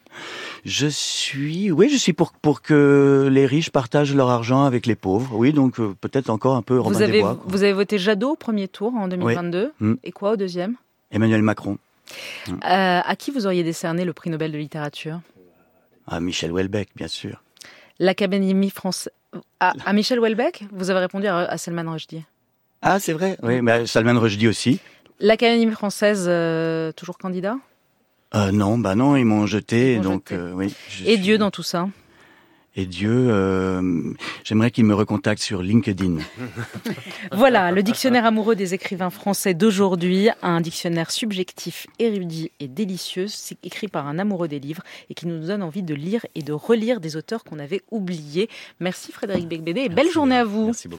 Je 0.64 0.86
suis, 0.88 1.70
oui, 1.70 1.88
je 1.90 1.96
suis 1.96 2.12
pour 2.12 2.32
pour 2.32 2.60
que 2.62 3.28
les 3.30 3.46
riches 3.46 3.70
partagent 3.70 4.14
leur 4.14 4.30
argent 4.30 4.64
avec 4.64 4.86
les 4.86 4.96
pauvres. 4.96 5.36
Oui, 5.36 5.52
donc 5.52 5.78
euh, 5.78 5.94
peut-être 6.00 6.28
encore 6.30 6.56
un 6.56 6.62
peu 6.62 6.78
Robin 6.80 6.96
Vous 6.96 7.02
avez, 7.02 7.12
des 7.12 7.20
Bois. 7.20 7.38
vous 7.46 7.62
avez 7.62 7.72
voté 7.72 7.98
Jadot 7.98 8.30
au 8.32 8.36
premier 8.36 8.66
tour 8.66 8.92
en 8.94 9.06
2022. 9.06 9.72
Mm. 9.78 9.94
Et 10.02 10.12
quoi 10.12 10.32
au 10.32 10.36
deuxième? 10.36 10.74
Emmanuel 11.12 11.42
Macron. 11.42 11.78
Euh, 12.48 12.54
À 12.62 13.16
qui 13.16 13.30
vous 13.30 13.46
auriez 13.46 13.62
décerné 13.62 14.04
le 14.04 14.12
prix 14.12 14.30
Nobel 14.30 14.50
de 14.50 14.58
littérature? 14.58 15.20
Ah, 16.08 16.20
Michel 16.20 16.50
Houellebecq, 16.52 16.88
bien 16.96 17.08
sûr. 17.08 17.42
L'Académie 17.98 18.70
française. 18.70 19.12
À, 19.60 19.72
à 19.84 19.92
Michel 19.92 20.18
Houellebecq? 20.18 20.64
Vous 20.72 20.90
avez 20.90 21.00
répondu 21.00 21.26
à, 21.26 21.38
à 21.38 21.58
Salman 21.58 21.90
Rushdie. 21.90 22.24
Ah, 22.82 22.98
c'est 22.98 23.12
vrai. 23.12 23.36
Oui, 23.42 23.60
mais 23.62 23.86
Salman 23.86 24.18
Rushdie 24.18 24.48
aussi. 24.48 24.80
L'Académie 25.20 25.70
française, 25.72 26.26
euh, 26.28 26.92
toujours 26.92 27.18
candidat? 27.18 27.56
Euh, 28.34 28.50
non, 28.52 28.78
bah 28.78 28.94
non, 28.94 29.16
ils 29.16 29.24
m'ont 29.24 29.46
jeté, 29.46 29.94
Ils 29.94 30.00
donc 30.00 30.30
jeté. 30.30 30.34
euh, 30.40 30.52
oui. 30.54 30.74
Et 31.04 31.14
suis- 31.14 31.18
Dieu 31.18 31.38
dans 31.38 31.50
tout 31.50 31.62
ça? 31.62 31.88
Et 32.78 32.84
Dieu, 32.84 33.10
euh, 33.30 34.12
j'aimerais 34.44 34.70
qu'il 34.70 34.84
me 34.84 34.94
recontacte 34.94 35.40
sur 35.40 35.62
LinkedIn. 35.62 36.16
Voilà, 37.32 37.72
le 37.72 37.82
dictionnaire 37.82 38.24
amoureux 38.26 38.54
des 38.54 38.74
écrivains 38.74 39.08
français 39.08 39.54
d'aujourd'hui, 39.54 40.28
un 40.42 40.60
dictionnaire 40.60 41.10
subjectif, 41.10 41.86
érudit 41.98 42.50
et 42.60 42.68
délicieux, 42.68 43.26
écrit 43.62 43.88
par 43.88 44.06
un 44.06 44.18
amoureux 44.18 44.48
des 44.48 44.60
livres 44.60 44.82
et 45.10 45.14
qui 45.14 45.26
nous 45.26 45.44
donne 45.46 45.62
envie 45.62 45.82
de 45.82 45.94
lire 45.94 46.26
et 46.34 46.42
de 46.42 46.52
relire 46.52 47.00
des 47.00 47.16
auteurs 47.16 47.44
qu'on 47.44 47.58
avait 47.58 47.80
oubliés. 47.90 48.48
Merci 48.80 49.10
Frédéric 49.10 49.48
Becbédé 49.48 49.80
et 49.82 49.88
belle 49.88 50.10
journée 50.10 50.36
à 50.36 50.44
vous. 50.44 50.66
Merci 50.66 50.88
beaucoup. 50.88 50.94